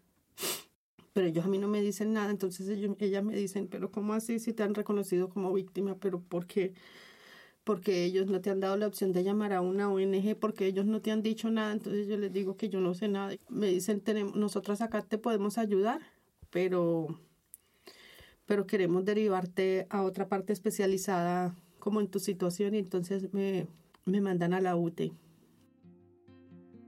[1.13, 4.15] Pero ellos a mí no me dicen nada, entonces ellos, ellas me dicen, pero ¿cómo
[4.15, 5.97] así si te han reconocido como víctima?
[5.97, 6.73] Pero ¿por qué?
[7.65, 10.85] Porque ellos no te han dado la opción de llamar a una ONG, porque ellos
[10.87, 13.35] no te han dicho nada, entonces yo les digo que yo no sé nada.
[13.49, 16.01] Me dicen, tenemos, nosotras acá te podemos ayudar,
[16.51, 17.21] pero,
[18.47, 23.67] pero queremos derivarte a otra parte especializada como en tu situación y entonces me,
[24.05, 25.13] me mandan a la UTE.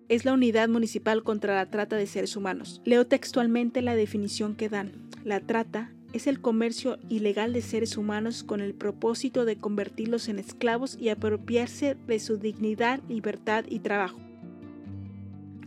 [0.08, 2.82] Es la Unidad Municipal contra la Trata de Seres Humanos.
[2.84, 5.08] Leo textualmente la definición que dan.
[5.24, 10.38] La trata es el comercio ilegal de seres humanos con el propósito de convertirlos en
[10.38, 14.20] esclavos y apropiarse de su dignidad, libertad y trabajo.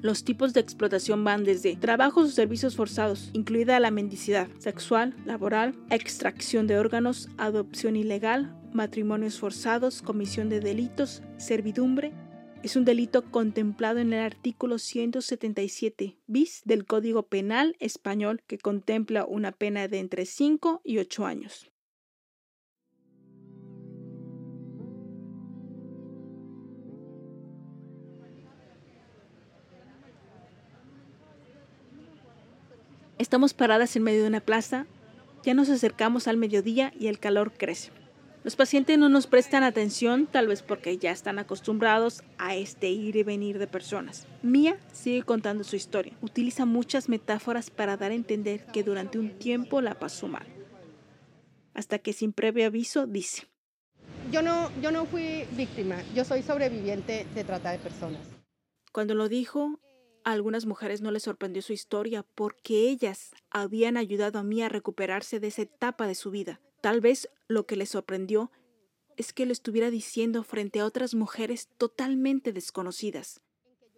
[0.02, 5.76] Los tipos de explotación van desde trabajos o servicios forzados, incluida la mendicidad sexual, laboral,
[5.90, 12.14] extracción de órganos, adopción ilegal, matrimonios forzados, comisión de delitos, servidumbre,
[12.68, 19.24] es un delito contemplado en el artículo 177 bis del Código Penal español que contempla
[19.24, 21.72] una pena de entre 5 y 8 años.
[33.18, 34.88] Estamos paradas en medio de una plaza,
[35.46, 37.92] ya nos acercamos al mediodía y el calor crece.
[38.48, 43.18] Los pacientes no nos prestan atención, tal vez porque ya están acostumbrados a este ir
[43.18, 44.26] y venir de personas.
[44.42, 46.18] Mía sigue contando su historia.
[46.22, 50.48] Utiliza muchas metáforas para dar a entender que durante un tiempo la pasó mal.
[51.74, 53.50] Hasta que sin previo aviso dice.
[54.32, 58.26] Yo no, yo no fui víctima, yo soy sobreviviente de trata de personas.
[58.94, 59.82] Cuando lo dijo,
[60.24, 64.70] a algunas mujeres no les sorprendió su historia porque ellas habían ayudado a Mía a
[64.70, 66.62] recuperarse de esa etapa de su vida.
[66.82, 68.52] Tal vez lo que le sorprendió
[69.18, 73.42] es que lo estuviera diciendo frente a otras mujeres totalmente desconocidas.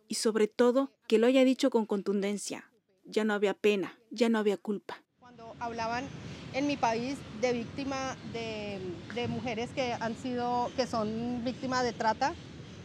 [0.07, 2.71] Y sobre todo, que lo haya dicho con contundencia.
[3.05, 5.03] Ya no había pena, ya no había culpa.
[5.19, 6.05] Cuando hablaban
[6.53, 8.79] en mi país de víctima de,
[9.27, 12.33] mujeres que han sido, que son víctimas de trata,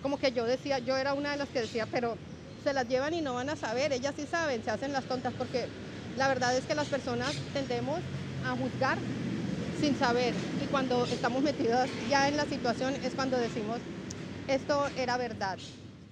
[0.02, 2.16] como que yo decía, yo era una de las que decía, pero
[2.64, 5.32] se las llevan y no van a saber, ellas sí saben, se hacen las tontas,
[5.34, 5.66] porque
[6.16, 8.00] la verdad es que las personas tendemos
[8.44, 8.98] a juzgar
[9.84, 10.32] sin saber.
[10.64, 13.80] Y cuando estamos metidos ya en la situación es cuando decimos,
[14.48, 15.58] esto era verdad.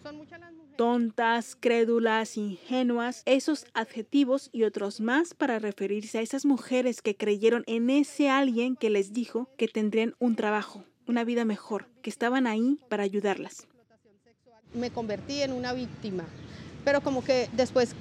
[0.03, 0.77] Son muchas las mujeres.
[0.77, 7.65] Tontas, crédulas, ingenuas, esos adjetivos y otros más para referirse a esas mujeres que creyeron
[7.67, 12.47] en ese alguien que les dijo que tendrían un trabajo, una vida mejor, que estaban
[12.47, 13.69] ahí para ayudarlas.
[14.75, 16.25] Me convertí en una víctima,
[16.85, 17.95] pero como que después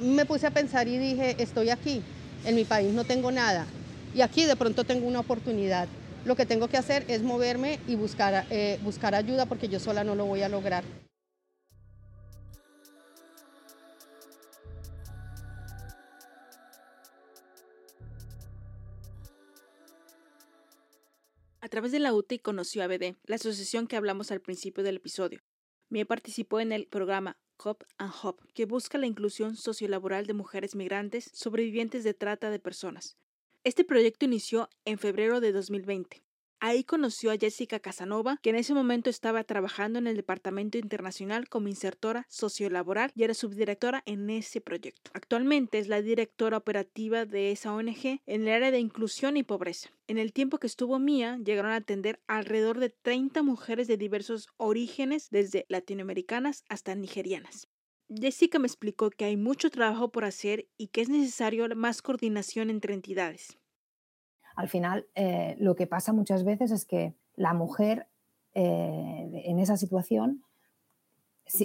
[0.00, 2.02] me puse a pensar y dije, estoy aquí,
[2.44, 3.66] en mi país no tengo nada,
[4.14, 5.88] y aquí de pronto tengo una oportunidad.
[6.24, 10.04] Lo que tengo que hacer es moverme y buscar, eh, buscar ayuda porque yo sola
[10.04, 10.84] no lo voy a lograr.
[21.60, 24.96] A través de la UTI conoció a BD, la asociación que hablamos al principio del
[24.96, 25.40] episodio.
[25.90, 30.74] Mie participó en el programa Hop and Hop, que busca la inclusión sociolaboral de mujeres
[30.74, 33.18] migrantes sobrevivientes de trata de personas.
[33.64, 36.22] Este proyecto inició en febrero de 2020.
[36.60, 41.48] Ahí conoció a Jessica Casanova, que en ese momento estaba trabajando en el Departamento Internacional
[41.48, 45.10] como insertora sociolaboral y era subdirectora en ese proyecto.
[45.12, 49.90] Actualmente es la directora operativa de esa ONG en el área de inclusión y pobreza.
[50.08, 54.48] En el tiempo que estuvo Mía, llegaron a atender alrededor de 30 mujeres de diversos
[54.56, 57.68] orígenes, desde latinoamericanas hasta nigerianas.
[58.08, 62.70] Jessica me explicó que hay mucho trabajo por hacer y que es necesario más coordinación
[62.70, 63.58] entre entidades.
[64.56, 68.08] Al final, eh, lo que pasa muchas veces es que la mujer
[68.54, 70.42] eh, en esa situación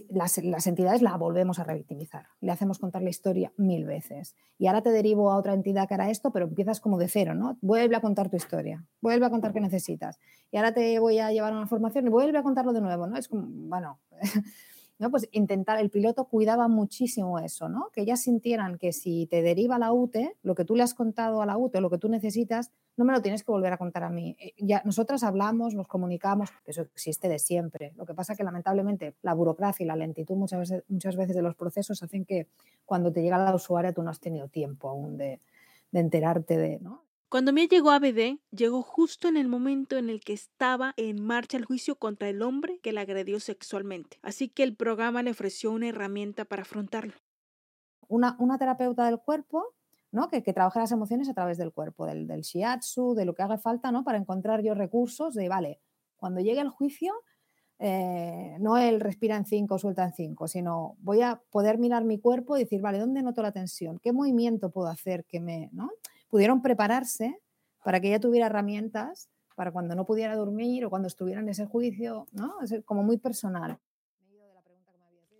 [0.10, 2.28] las, las, entidades la volvemos a revictimizar.
[2.40, 4.36] Le hacemos contar la historia mil veces.
[4.58, 7.36] Y ahora te derivo a otra entidad que hará esto, pero empiezas como de cero,
[7.36, 7.58] ¿no?
[7.62, 10.20] Vuelve a contar tu historia, vuelve a contar qué necesitas.
[10.52, 13.08] Y ahora te voy a llevar a una formación y vuelve a contarlo de nuevo,
[13.08, 13.18] ¿no?
[13.18, 14.00] Es como, bueno,
[15.00, 15.12] ¿no?
[15.12, 17.90] Pues intentar, el piloto cuidaba muchísimo eso, ¿no?
[17.92, 21.42] Que ellas sintieran que si te deriva la UTE, lo que tú le has contado
[21.42, 24.04] a la UTE lo que tú necesitas, no me lo tienes que volver a contar
[24.04, 24.36] a mí.
[24.40, 27.94] Eh, ya, nosotras hablamos, nos comunicamos, eso existe de siempre.
[27.96, 31.42] Lo que pasa que lamentablemente la burocracia y la lentitud muchas veces, muchas veces de
[31.42, 32.48] los procesos hacen que
[32.86, 35.40] cuando te llega la usuaria tú no has tenido tiempo aún de,
[35.92, 36.80] de enterarte de.
[37.34, 41.20] Cuando Mía llegó a BD, llegó justo en el momento en el que estaba en
[41.26, 44.20] marcha el juicio contra el hombre que la agredió sexualmente.
[44.22, 47.16] Así que el programa le ofreció una herramienta para afrontarlo.
[48.08, 49.66] Una, una terapeuta del cuerpo
[50.12, 50.30] ¿no?
[50.30, 53.58] que, trabaja las emociones a través del cuerpo, del, del shiatsu, de lo que haga
[53.58, 54.04] falta ¿no?
[54.04, 55.82] para encontrar yo recursos de, vale,
[56.16, 57.16] cuando llegue el juicio,
[57.80, 62.20] eh, no el respira en cinco, suelta en cinco, sino voy a poder mirar mi
[62.20, 63.98] cuerpo y decir, vale, ¿dónde noto la tensión?
[63.98, 65.72] ¿Qué movimiento puedo hacer que me...
[65.74, 65.90] ¿no?
[66.34, 67.40] Pudieron prepararse
[67.84, 71.68] para que ella tuviera herramientas para cuando no pudiera dormir o cuando estuviera en ese
[71.68, 72.60] juicio, ¿no?
[72.64, 73.78] Es como muy personal.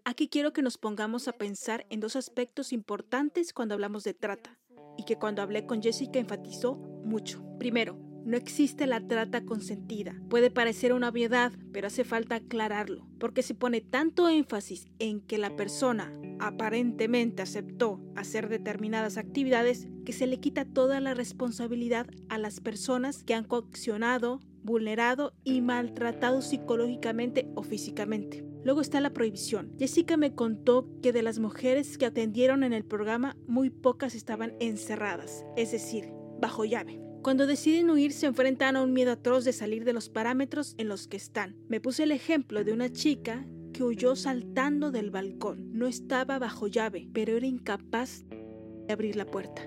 [0.06, 4.60] Aquí quiero que nos pongamos a pensar en dos aspectos importantes cuando hablamos de trata
[4.96, 7.44] y que cuando hablé con Jessica enfatizó mucho.
[7.58, 10.16] Primero, no existe la trata consentida.
[10.30, 15.38] Puede parecer una obviedad, pero hace falta aclararlo, porque se pone tanto énfasis en que
[15.38, 22.38] la persona aparentemente aceptó hacer determinadas actividades que se le quita toda la responsabilidad a
[22.38, 28.46] las personas que han coaccionado, vulnerado y maltratado psicológicamente o físicamente.
[28.64, 29.74] Luego está la prohibición.
[29.78, 34.54] Jessica me contó que de las mujeres que atendieron en el programa, muy pocas estaban
[34.60, 36.10] encerradas, es decir,
[36.40, 37.03] bajo llave.
[37.24, 40.90] Cuando deciden huir se enfrentan a un miedo atroz de salir de los parámetros en
[40.90, 41.56] los que están.
[41.70, 45.72] Me puse el ejemplo de una chica que huyó saltando del balcón.
[45.72, 49.62] No estaba bajo llave, pero era incapaz de abrir la puerta.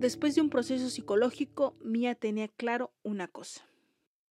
[0.00, 3.64] Después de un proceso psicológico, Mia tenía claro una cosa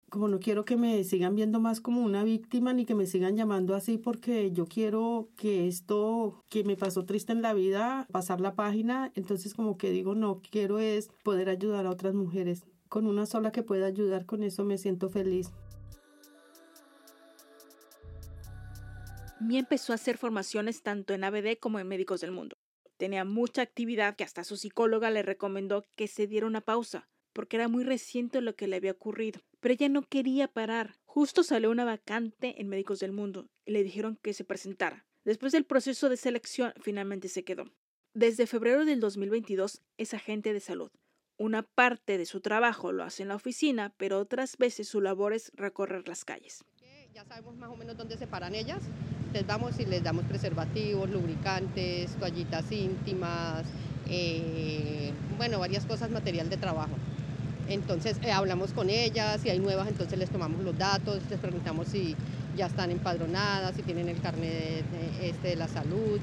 [0.09, 3.37] como no quiero que me sigan viendo más como una víctima ni que me sigan
[3.37, 8.41] llamando así porque yo quiero que esto que me pasó triste en la vida, pasar
[8.41, 12.65] la página, entonces como que digo, no, quiero es poder ayudar a otras mujeres.
[12.89, 15.51] Con una sola que pueda ayudar, con eso me siento feliz.
[19.41, 22.57] Mi empezó a hacer formaciones tanto en ABD como en Médicos del Mundo.
[22.97, 27.57] Tenía mucha actividad que hasta su psicóloga le recomendó que se diera una pausa porque
[27.57, 29.41] era muy reciente lo que le había ocurrido.
[29.61, 30.97] Pero ella no quería parar.
[31.05, 35.07] Justo salió una vacante en Médicos del Mundo y le dijeron que se presentara.
[35.25, 37.65] Después del proceso de selección, finalmente se quedó.
[38.15, 40.91] Desde febrero del 2022 es agente de salud.
[41.37, 45.33] Una parte de su trabajo lo hace en la oficina, pero otras veces su labor
[45.33, 46.65] es recorrer las calles.
[47.13, 48.83] Ya sabemos más o menos dónde se paran ellas.
[49.33, 53.65] Les vamos y les damos preservativos, lubricantes, toallitas íntimas,
[54.09, 56.97] eh, bueno, varias cosas, material de trabajo.
[57.69, 61.89] Entonces eh, hablamos con ellas, si hay nuevas, entonces les tomamos los datos, les preguntamos
[61.89, 62.17] si
[62.57, 66.19] ya están empadronadas, si tienen el carnet de, este, de la salud.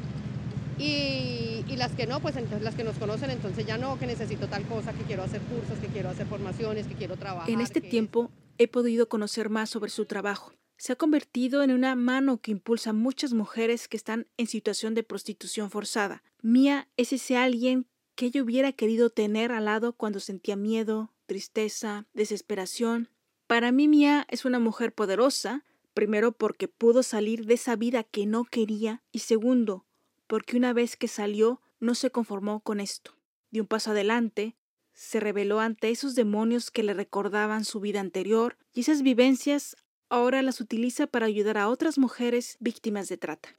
[0.77, 4.07] Y, y, las que no, pues entonces las que nos conocen, entonces ya no, que
[4.07, 7.49] necesito tal cosa, que quiero hacer cursos, que quiero hacer formaciones, que quiero trabajar.
[7.49, 10.51] En este tiempo he podido conocer más sobre su trabajo.
[10.77, 14.93] Se ha convertido en una mano que impulsa a muchas mujeres que están en situación
[14.93, 16.23] de prostitución forzada.
[16.41, 22.07] Mía es ese alguien que yo hubiera querido tener al lado cuando sentía miedo, tristeza,
[22.13, 23.09] desesperación.
[23.47, 28.25] Para mí Mía es una mujer poderosa, primero porque pudo salir de esa vida que
[28.25, 29.85] no quería y segundo,
[30.27, 33.15] porque una vez que salió no se conformó con esto.
[33.51, 34.55] Dio un paso adelante,
[34.93, 39.75] se rebeló ante esos demonios que le recordaban su vida anterior y esas vivencias
[40.09, 43.49] ahora las utiliza para ayudar a otras mujeres víctimas de trata.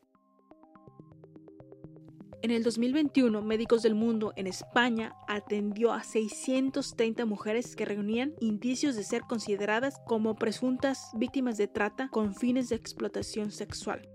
[2.43, 8.95] En el 2021, Médicos del Mundo en España atendió a 630 mujeres que reunían indicios
[8.95, 14.09] de ser consideradas como presuntas víctimas de trata con fines de explotación sexual.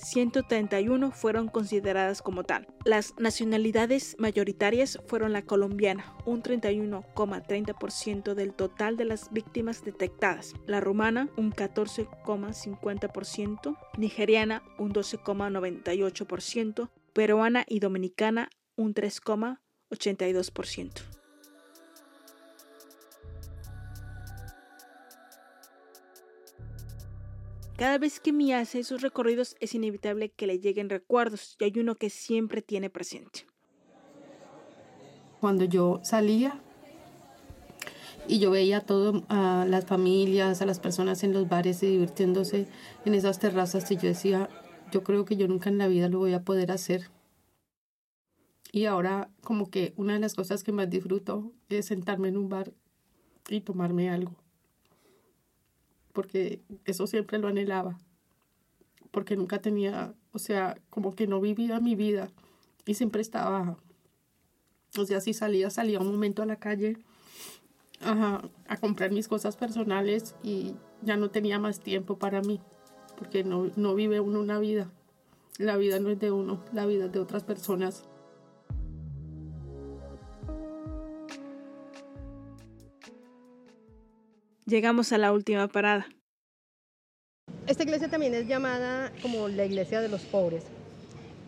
[0.00, 2.68] 131 fueron consideradas como tal.
[2.84, 10.80] Las nacionalidades mayoritarias fueron la colombiana, un 31,30% del total de las víctimas detectadas, la
[10.80, 21.19] rumana, un 14,50%, nigeriana, un 12,98%, peruana y dominicana un 3,82%.
[27.80, 31.72] Cada vez que Mia hace sus recorridos es inevitable que le lleguen recuerdos y hay
[31.78, 33.46] uno que siempre tiene presente.
[35.40, 36.60] Cuando yo salía
[38.28, 38.84] Y yo veía
[39.30, 42.68] a las familias, a las personas en los bares y divirtiéndose
[43.06, 44.50] en esas terrazas y yo decía,
[44.92, 47.10] yo creo que yo nunca en la vida lo voy a poder hacer.
[48.72, 52.50] Y ahora como que una de las cosas que más disfruto es sentarme en un
[52.50, 52.74] bar
[53.48, 54.36] y tomarme algo.
[56.12, 57.98] Porque eso siempre lo anhelaba.
[59.10, 62.30] Porque nunca tenía, o sea, como que no vivía mi vida
[62.86, 63.76] y siempre estaba,
[64.96, 66.96] o sea, si salía, salía un momento a la calle
[68.00, 72.60] a, a comprar mis cosas personales y ya no tenía más tiempo para mí,
[73.18, 74.90] porque no, no vive uno una vida.
[75.58, 78.04] La vida no es de uno, la vida es de otras personas.
[84.70, 86.06] Llegamos a la última parada.
[87.66, 90.62] Esta iglesia también es llamada como la iglesia de los pobres.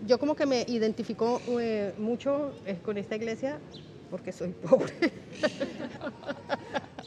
[0.09, 3.61] Yo como que me identifico eh, mucho eh, con esta iglesia
[4.11, 5.13] porque soy pobre.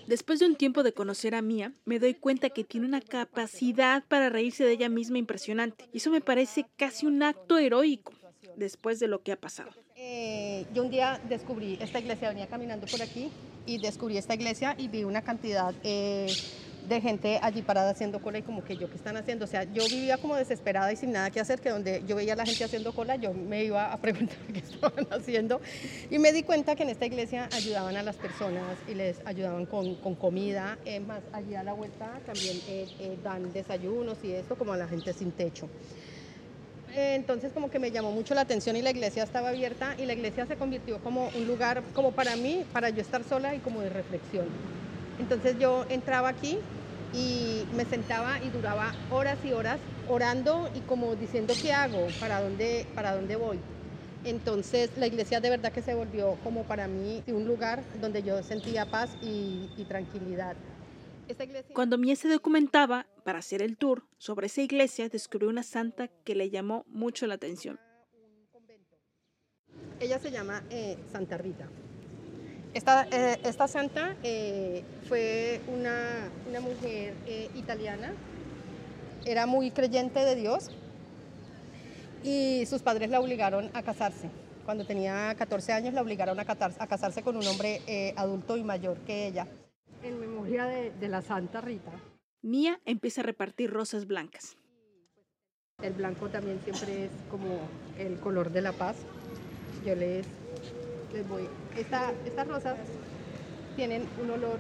[0.08, 4.02] Después de un tiempo de conocer a Mía, me doy cuenta que tiene una capacidad
[4.08, 5.90] para reírse de ella misma impresionante.
[5.92, 8.14] Y eso me parece casi un acto heroico
[8.56, 9.72] después de lo que ha pasado.
[9.98, 13.30] Eh, yo un día descubrí esta iglesia, venía caminando por aquí
[13.66, 16.28] y descubrí esta iglesia y vi una cantidad eh,
[16.88, 19.46] de gente allí parada haciendo cola y como que yo, ¿qué están haciendo?
[19.46, 22.34] O sea, yo vivía como desesperada y sin nada que hacer, que donde yo veía
[22.34, 25.62] a la gente haciendo cola, yo me iba a preguntar qué estaban haciendo.
[26.10, 29.66] Y me di cuenta que en esta iglesia ayudaban a las personas y les ayudaban
[29.66, 30.78] con, con comida.
[30.86, 34.78] Es más, allí a la vuelta también eh, eh, dan desayunos y esto como a
[34.78, 35.70] la gente sin techo.
[36.98, 40.14] Entonces como que me llamó mucho la atención y la iglesia estaba abierta y la
[40.14, 43.82] iglesia se convirtió como un lugar como para mí, para yo estar sola y como
[43.82, 44.46] de reflexión.
[45.20, 46.58] Entonces yo entraba aquí
[47.14, 49.78] y me sentaba y duraba horas y horas
[50.10, 53.60] orando y como diciendo qué hago, para dónde, para dónde voy.
[54.24, 58.42] Entonces la iglesia de verdad que se volvió como para mí un lugar donde yo
[58.42, 60.56] sentía paz y, y tranquilidad.
[61.74, 66.36] Cuando Mie se documentaba para hacer el tour sobre esa iglesia, descubrió una santa que
[66.36, 67.80] le llamó mucho la atención.
[70.00, 71.68] Ella se llama eh, Santa Rita.
[72.74, 77.14] Esta, eh, esta santa eh, fue una, una mujer
[77.56, 78.14] italiana,
[79.26, 80.72] era muy creyente de Dios
[82.24, 84.30] y sus padres la obligaron a casarse.
[84.66, 87.82] Cuando tenía 14 años la obligaron a, a casarse con un hombre
[88.18, 89.48] adulto y mayor que ella
[90.46, 91.92] memoria de, de la Santa Rita.
[92.42, 94.58] Mía empieza a repartir rosas blancas.
[95.82, 97.60] El blanco también siempre es como
[97.98, 98.98] el color de la paz.
[99.86, 100.26] Yo les,
[101.14, 101.48] les voy.
[101.76, 102.78] Esta, estas rosas
[103.76, 104.60] tienen un olor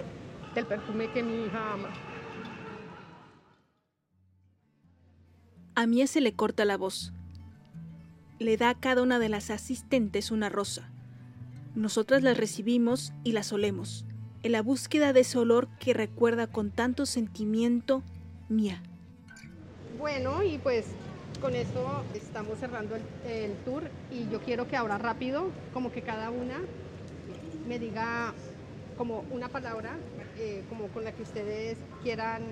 [0.55, 1.89] del perfume que mi hija ama.
[5.75, 7.13] A Mía se le corta la voz.
[8.39, 10.89] Le da a cada una de las asistentes una rosa.
[11.75, 14.05] Nosotras las recibimos y las olemos
[14.45, 18.03] en la búsqueda de ese olor que recuerda con tanto sentimiento
[18.47, 18.79] mía.
[19.97, 20.85] Bueno, y pues
[21.41, 22.95] con esto estamos cerrando
[23.27, 26.59] el, tour y yo quiero que ahora rápido, como que cada una
[27.67, 28.35] me diga
[28.99, 29.97] como una palabra,
[30.37, 32.43] eh, como con la que ustedes quieran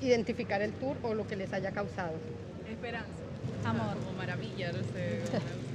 [0.00, 2.14] identificar el tour o lo que les haya causado.
[2.66, 3.10] Esperanza.
[3.66, 3.94] Amor.
[4.06, 5.20] Como maravilla, no sé.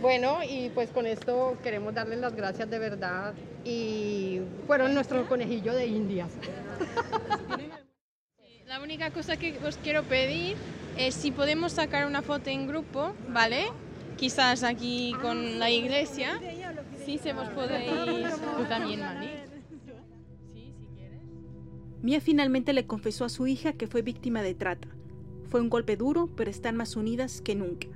[0.00, 3.34] Bueno, y pues con esto queremos darles las gracias de verdad
[3.64, 6.30] y fueron nuestro conejillo de indias.
[8.66, 10.56] La única cosa que os quiero pedir
[10.96, 13.66] es si podemos sacar una foto en grupo, ¿vale?
[14.16, 16.40] Quizás aquí con la iglesia.
[17.04, 17.90] Sí, se vos podéis.
[18.56, 19.44] Tú también, ¿vale?
[20.54, 21.20] Sí, si quieres.
[22.00, 24.88] Mía finalmente le confesó a su hija que fue víctima de trata.
[25.50, 27.88] Fue un golpe duro, pero están más unidas que nunca.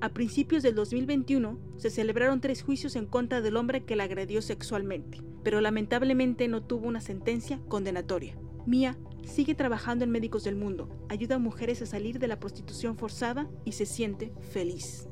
[0.00, 4.42] A principios del 2021 se celebraron tres juicios en contra del hombre que la agredió
[4.42, 8.38] sexualmente, pero lamentablemente no tuvo una sentencia condenatoria.
[8.64, 12.96] Mia sigue trabajando en Médicos del Mundo, ayuda a mujeres a salir de la prostitución
[12.96, 15.08] forzada y se siente feliz.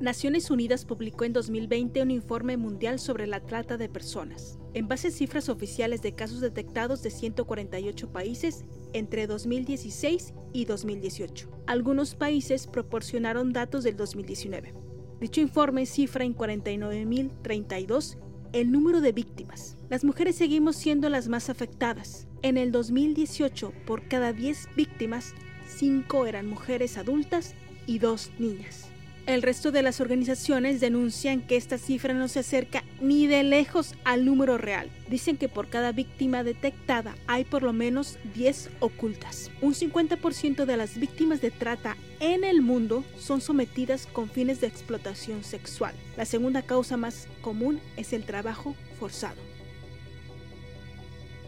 [0.00, 4.58] Naciones Unidas publicó en 2020 un informe mundial sobre la trata de personas.
[4.72, 11.48] En base a cifras oficiales de casos detectados de 148 países, entre 2016 y 2018.
[11.66, 14.74] Algunos países proporcionaron datos del 2019.
[15.20, 18.18] Dicho informe cifra en 49.032
[18.52, 19.76] el número de víctimas.
[19.88, 22.26] Las mujeres seguimos siendo las más afectadas.
[22.42, 25.34] En el 2018, por cada 10 víctimas,
[25.68, 27.54] 5 eran mujeres adultas
[27.86, 28.89] y 2 niñas.
[29.30, 33.94] El resto de las organizaciones denuncian que esta cifra no se acerca ni de lejos
[34.02, 34.90] al número real.
[35.08, 39.52] Dicen que por cada víctima detectada hay por lo menos 10 ocultas.
[39.62, 44.66] Un 50% de las víctimas de trata en el mundo son sometidas con fines de
[44.66, 45.94] explotación sexual.
[46.16, 49.49] La segunda causa más común es el trabajo forzado.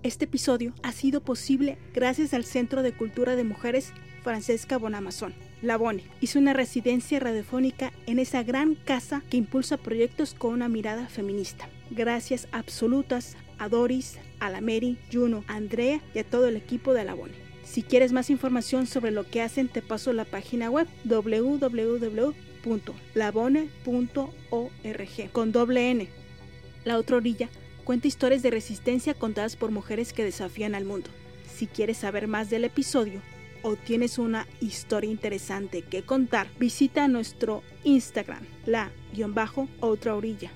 [0.06, 3.92] Este episodio ha sido posible gracias al Centro de Cultura de Mujeres
[4.22, 5.34] Francesca Bonamazón.
[5.62, 10.68] La Bone hizo una residencia radiofónica en esa gran casa que impulsa proyectos con una
[10.68, 11.68] mirada feminista.
[11.90, 16.94] Gracias absolutas a Doris, a la Mary, Juno, a Andrea y a todo el equipo
[16.94, 17.34] de La Bone.
[17.64, 22.12] Si quieres más información sobre lo que hacen, te paso la página web www.labone.org
[25.32, 26.08] con doble N.
[26.84, 27.48] La otra orilla
[27.86, 31.08] cuenta historias de resistencia contadas por mujeres que desafían al mundo.
[31.48, 33.22] Si quieres saber más del episodio
[33.62, 40.50] o tienes una historia interesante que contar, visita nuestro Instagram, la-otra orilla.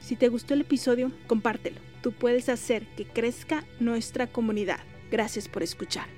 [0.00, 1.80] Si te gustó el episodio, compártelo.
[2.00, 4.78] Tú puedes hacer que crezca nuestra comunidad.
[5.10, 6.17] Gracias por escuchar.